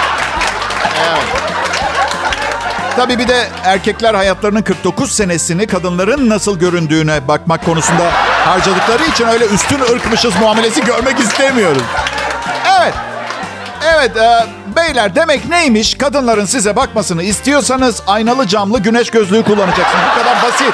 Tabii 2.95 3.19
bir 3.19 3.27
de 3.27 3.47
erkekler 3.63 4.13
hayatlarının 4.13 4.61
49 4.61 5.11
senesini 5.11 5.67
kadınların 5.67 6.29
nasıl 6.29 6.59
göründüğüne 6.59 7.27
bakmak 7.27 7.65
konusunda 7.65 8.03
harcadıkları 8.49 9.03
için 9.03 9.27
öyle 9.27 9.45
üstün 9.45 9.79
ırkmışız 9.79 10.35
muamelesi 10.39 10.83
görmek 10.85 11.19
istemiyoruz. 11.19 11.83
Evet. 12.79 12.93
Evet 13.95 14.17
e, 14.17 14.45
beyler 14.75 15.15
demek 15.15 15.49
neymiş? 15.49 15.97
Kadınların 15.97 16.45
size 16.45 16.75
bakmasını 16.75 17.23
istiyorsanız 17.23 18.01
aynalı 18.07 18.47
camlı 18.47 18.79
güneş 18.79 19.09
gözlüğü 19.09 19.43
kullanacaksınız. 19.43 20.03
Bu 20.15 20.19
kadar 20.19 20.43
basit. 20.43 20.73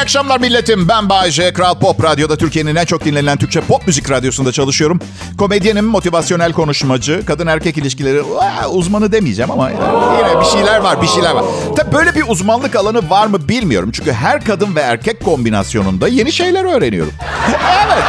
İyi 0.00 0.02
akşamlar 0.02 0.40
milletim. 0.40 0.88
Ben 0.88 1.08
Bayece, 1.08 1.52
Kral 1.52 1.78
Pop 1.78 2.04
Radyo'da 2.04 2.36
Türkiye'nin 2.36 2.76
en 2.76 2.84
çok 2.84 3.04
dinlenen 3.04 3.38
Türkçe 3.38 3.60
pop 3.60 3.86
müzik 3.86 4.10
radyosunda 4.10 4.52
çalışıyorum. 4.52 5.00
Komedyenim, 5.38 5.84
motivasyonel 5.84 6.52
konuşmacı, 6.52 7.26
kadın 7.26 7.46
erkek 7.46 7.78
ilişkileri 7.78 8.22
uzmanı 8.70 9.12
demeyeceğim 9.12 9.50
ama 9.50 9.70
yine 9.70 10.40
bir 10.40 10.46
şeyler 10.46 10.80
var, 10.80 11.02
bir 11.02 11.06
şeyler 11.06 11.30
var. 11.30 11.44
Tabii 11.76 11.92
böyle 11.92 12.14
bir 12.14 12.24
uzmanlık 12.28 12.76
alanı 12.76 13.10
var 13.10 13.26
mı 13.26 13.48
bilmiyorum. 13.48 13.90
Çünkü 13.92 14.12
her 14.12 14.44
kadın 14.44 14.76
ve 14.76 14.80
erkek 14.80 15.24
kombinasyonunda 15.24 16.08
yeni 16.08 16.32
şeyler 16.32 16.64
öğreniyorum. 16.76 17.12
evet. 17.94 18.04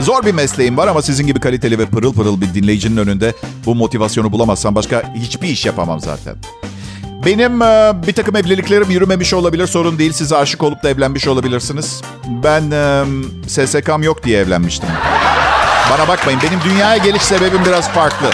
Zor 0.00 0.26
bir 0.26 0.32
mesleğim 0.32 0.76
var 0.76 0.88
ama 0.88 1.02
sizin 1.02 1.26
gibi 1.26 1.40
kaliteli 1.40 1.78
ve 1.78 1.86
pırıl 1.86 2.14
pırıl 2.14 2.40
bir 2.40 2.54
dinleyicinin 2.54 2.96
önünde 2.96 3.34
bu 3.66 3.74
motivasyonu 3.74 4.32
bulamazsam 4.32 4.74
başka 4.74 5.02
hiçbir 5.14 5.48
iş 5.48 5.66
yapamam 5.66 6.00
zaten. 6.00 6.36
Benim 7.26 7.62
e, 7.62 7.92
bir 8.06 8.12
takım 8.12 8.36
evliliklerim 8.36 8.90
yürümemiş 8.90 9.34
olabilir 9.34 9.66
sorun 9.66 9.98
değil. 9.98 10.12
Size 10.12 10.36
aşık 10.36 10.62
olup 10.62 10.82
da 10.82 10.90
evlenmiş 10.90 11.28
olabilirsiniz. 11.28 12.02
Ben 12.44 12.70
e, 12.70 13.04
SSK'm 13.48 14.02
yok 14.02 14.24
diye 14.24 14.40
evlenmiştim. 14.40 14.88
Bana 15.90 16.08
bakmayın 16.08 16.40
benim 16.42 16.60
dünyaya 16.64 16.96
geliş 16.96 17.22
sebebim 17.22 17.64
biraz 17.66 17.88
farklı. 17.88 18.30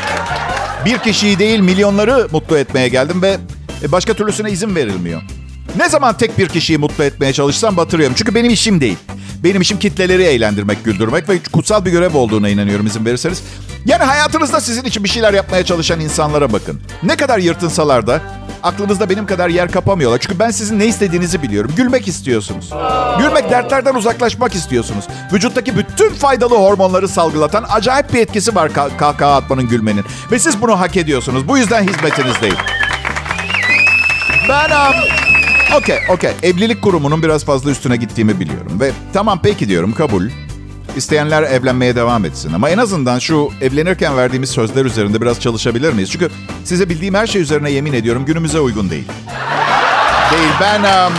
Bir 0.84 0.98
kişiyi 0.98 1.38
değil 1.38 1.60
milyonları 1.60 2.28
mutlu 2.32 2.58
etmeye 2.58 2.88
geldim 2.88 3.22
ve 3.22 3.36
e, 3.82 3.92
başka 3.92 4.14
türlüsüne 4.14 4.50
izin 4.50 4.76
verilmiyor. 4.76 5.22
Ne 5.76 5.88
zaman 5.88 6.16
tek 6.16 6.38
bir 6.38 6.48
kişiyi 6.48 6.78
mutlu 6.78 7.04
etmeye 7.04 7.32
çalışsam 7.32 7.76
batırıyorum. 7.76 8.16
Çünkü 8.18 8.34
benim 8.34 8.50
işim 8.50 8.80
değil. 8.80 8.96
Benim 9.44 9.62
işim 9.62 9.78
kitleleri 9.78 10.22
eğlendirmek, 10.22 10.84
güldürmek 10.84 11.28
ve 11.28 11.38
kutsal 11.52 11.84
bir 11.84 11.90
görev 11.90 12.14
olduğuna 12.14 12.48
inanıyorum 12.48 12.86
izin 12.86 13.04
verirseniz. 13.04 13.42
Yani 13.86 14.04
hayatınızda 14.04 14.60
sizin 14.60 14.84
için 14.84 15.04
bir 15.04 15.08
şeyler 15.08 15.34
yapmaya 15.34 15.64
çalışan 15.64 16.00
insanlara 16.00 16.52
bakın. 16.52 16.80
Ne 17.02 17.16
kadar 17.16 17.38
yırtınsalar 17.38 18.06
da 18.06 18.20
aklınızda 18.62 19.10
benim 19.10 19.26
kadar 19.26 19.48
yer 19.48 19.70
kapamıyorlar. 19.72 20.18
Çünkü 20.18 20.38
ben 20.38 20.50
sizin 20.50 20.78
ne 20.78 20.86
istediğinizi 20.86 21.42
biliyorum. 21.42 21.72
Gülmek 21.76 22.08
istiyorsunuz. 22.08 22.70
Gülmek 23.18 23.50
dertlerden 23.50 23.94
uzaklaşmak 23.94 24.54
istiyorsunuz. 24.54 25.04
Vücuttaki 25.32 25.76
bütün 25.76 26.14
faydalı 26.14 26.54
hormonları 26.56 27.08
salgılatan 27.08 27.64
acayip 27.68 28.12
bir 28.14 28.18
etkisi 28.18 28.54
var 28.54 28.70
kah- 28.70 28.96
kahkaha 28.98 29.36
atmanın 29.36 29.68
gülmenin. 29.68 30.04
Ve 30.32 30.38
siz 30.38 30.60
bunu 30.62 30.80
hak 30.80 30.96
ediyorsunuz. 30.96 31.48
Bu 31.48 31.58
yüzden 31.58 31.82
hizmetinizdeyim. 31.82 32.56
Ben... 34.48 34.70
Um, 34.70 34.94
Okey, 35.76 35.98
okey. 36.08 36.30
Evlilik 36.42 36.82
kurumunun 36.82 37.22
biraz 37.22 37.44
fazla 37.44 37.70
üstüne 37.70 37.96
gittiğimi 37.96 38.40
biliyorum. 38.40 38.80
Ve 38.80 38.90
tamam 39.12 39.40
peki 39.42 39.68
diyorum, 39.68 39.92
kabul. 39.94 40.28
İsteyenler 40.98 41.42
evlenmeye 41.42 41.96
devam 41.96 42.24
etsin. 42.24 42.52
Ama 42.52 42.70
en 42.70 42.78
azından 42.78 43.18
şu 43.18 43.50
evlenirken 43.60 44.16
verdiğimiz 44.16 44.50
sözler 44.50 44.84
üzerinde 44.84 45.20
biraz 45.20 45.40
çalışabilir 45.40 45.92
miyiz? 45.92 46.10
Çünkü 46.10 46.30
size 46.64 46.88
bildiğim 46.88 47.14
her 47.14 47.26
şey 47.26 47.42
üzerine 47.42 47.70
yemin 47.70 47.92
ediyorum 47.92 48.24
günümüze 48.24 48.60
uygun 48.60 48.90
değil. 48.90 49.08
Değil. 50.32 50.52
Ben... 50.60 50.80
um, 50.80 51.12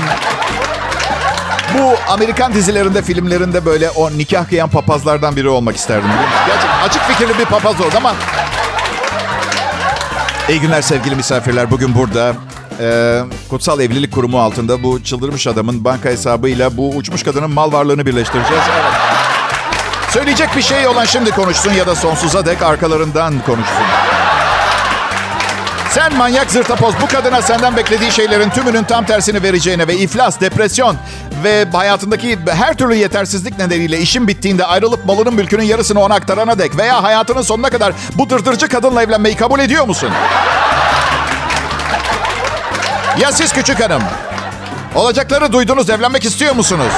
bu 1.78 2.12
Amerikan 2.12 2.54
dizilerinde, 2.54 3.02
filmlerinde 3.02 3.66
böyle 3.66 3.90
o 3.90 4.12
nikah 4.12 4.50
kıyan 4.50 4.70
papazlardan 4.70 5.36
biri 5.36 5.50
olmak 5.50 5.76
isterdim. 5.76 6.10
Gerçekten 6.48 6.80
açık 6.80 7.02
fikirli 7.02 7.40
bir 7.40 7.46
papaz 7.46 7.82
oldu 7.82 7.94
ama... 7.98 8.16
İyi 10.50 10.62
günler 10.62 10.82
sevgili 10.82 11.16
misafirler. 11.16 11.72
Bugün 11.72 11.96
burada 11.96 12.34
e, 12.80 13.20
Kutsal 13.50 13.80
Evlilik 13.80 14.14
Kurumu 14.14 14.40
altında 14.40 14.84
bu 14.84 15.04
çıldırmış 15.04 15.48
adamın 15.48 15.84
banka 15.84 16.10
hesabıyla 16.10 16.78
bu 16.78 16.90
uçmuş 16.90 17.24
kadının 17.24 17.52
mal 17.52 17.72
varlığını 17.72 18.06
birleştireceğiz. 18.06 18.64
Evet. 18.74 19.19
Söyleyecek 20.14 20.56
bir 20.58 20.62
şey 20.62 20.88
olan 20.88 21.06
şimdi 21.06 21.32
konuşsun 21.32 21.74
ya 21.74 21.88
da 21.88 21.96
sonsuza 21.96 22.46
dek 22.46 22.62
arkalarından 22.62 23.34
konuşsun. 23.46 23.86
Sen 25.90 26.16
manyak 26.16 26.52
zırtapoz 26.52 26.94
bu 27.02 27.08
kadına 27.08 27.42
senden 27.42 27.78
beklediği 27.78 28.12
şeylerin 28.12 28.50
tümünün 28.50 28.84
tam 28.84 29.06
tersini 29.06 29.44
vereceğine 29.44 29.88
ve 29.88 29.96
iflas, 29.96 30.42
depresyon 30.42 30.98
ve 31.44 31.66
hayatındaki 31.74 32.40
her 32.50 32.74
türlü 32.74 32.96
yetersizlik 32.96 33.58
nedeniyle 33.58 34.00
işin 34.00 34.28
bittiğinde 34.28 34.66
ayrılıp 34.66 35.06
malının 35.06 35.34
mülkünün 35.34 35.64
yarısını 35.64 36.00
ona 36.00 36.14
aktarana 36.14 36.60
dek 36.60 36.78
veya 36.78 37.04
hayatının 37.04 37.42
sonuna 37.42 37.70
kadar 37.70 37.94
bu 38.16 38.30
dırdırcı 38.30 38.68
kadınla 38.68 39.04
evlenmeyi 39.04 39.36
kabul 39.36 39.60
ediyor 39.60 39.88
musun? 39.88 40.10
Ya 43.20 43.32
siz 43.32 43.54
küçük 43.54 43.84
hanım? 43.84 44.02
Olacakları 44.96 45.54
duydunuz, 45.54 45.90
evlenmek 45.90 46.26
istiyor 46.26 46.56
musunuz? 46.56 46.94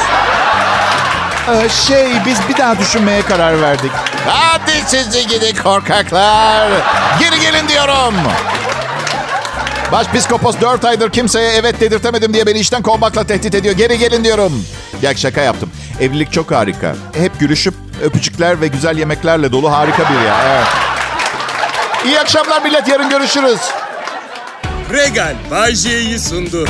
Ee, 1.50 1.70
şey, 1.70 2.08
biz 2.26 2.38
bir 2.50 2.58
daha 2.58 2.80
düşünmeye 2.80 3.22
karar 3.22 3.62
verdik. 3.62 3.92
Hadi 4.28 4.72
sizi 4.88 5.28
gidi 5.28 5.64
korkaklar. 5.64 6.70
Geri 7.20 7.40
gelin 7.40 7.68
diyorum. 7.68 8.14
Başpiskopos 9.92 10.62
4 10.62 10.86
aydır 10.86 11.12
kimseye 11.12 11.52
evet 11.52 11.80
dedirtemedim 11.82 12.34
diye 12.34 12.46
beni 12.46 12.60
işten 12.60 12.82
kovmakla 12.82 13.24
tehdit 13.24 13.56
ediyor. 13.56 13.76
Geri 13.76 13.98
gelin 13.98 14.24
diyorum. 14.24 14.66
Ya 15.02 15.16
şaka 15.16 15.42
yaptım. 15.42 15.72
Evlilik 16.00 16.32
çok 16.32 16.52
harika. 16.52 16.96
Hep 17.14 17.40
gülüşüp 17.40 17.74
öpücükler 18.04 18.62
ve 18.62 18.68
güzel 18.68 18.98
yemeklerle 18.98 19.52
dolu 19.52 19.72
harika 19.72 20.04
bir 20.04 20.28
ya. 20.28 20.36
Evet. 20.48 20.68
İyi 22.06 22.20
akşamlar 22.20 22.62
millet. 22.62 22.88
Yarın 22.88 23.10
görüşürüz. 23.10 23.60
Regal 24.94 25.36
Bay 25.52 25.76
J'yi 25.76 26.20
sundu. 26.20 26.68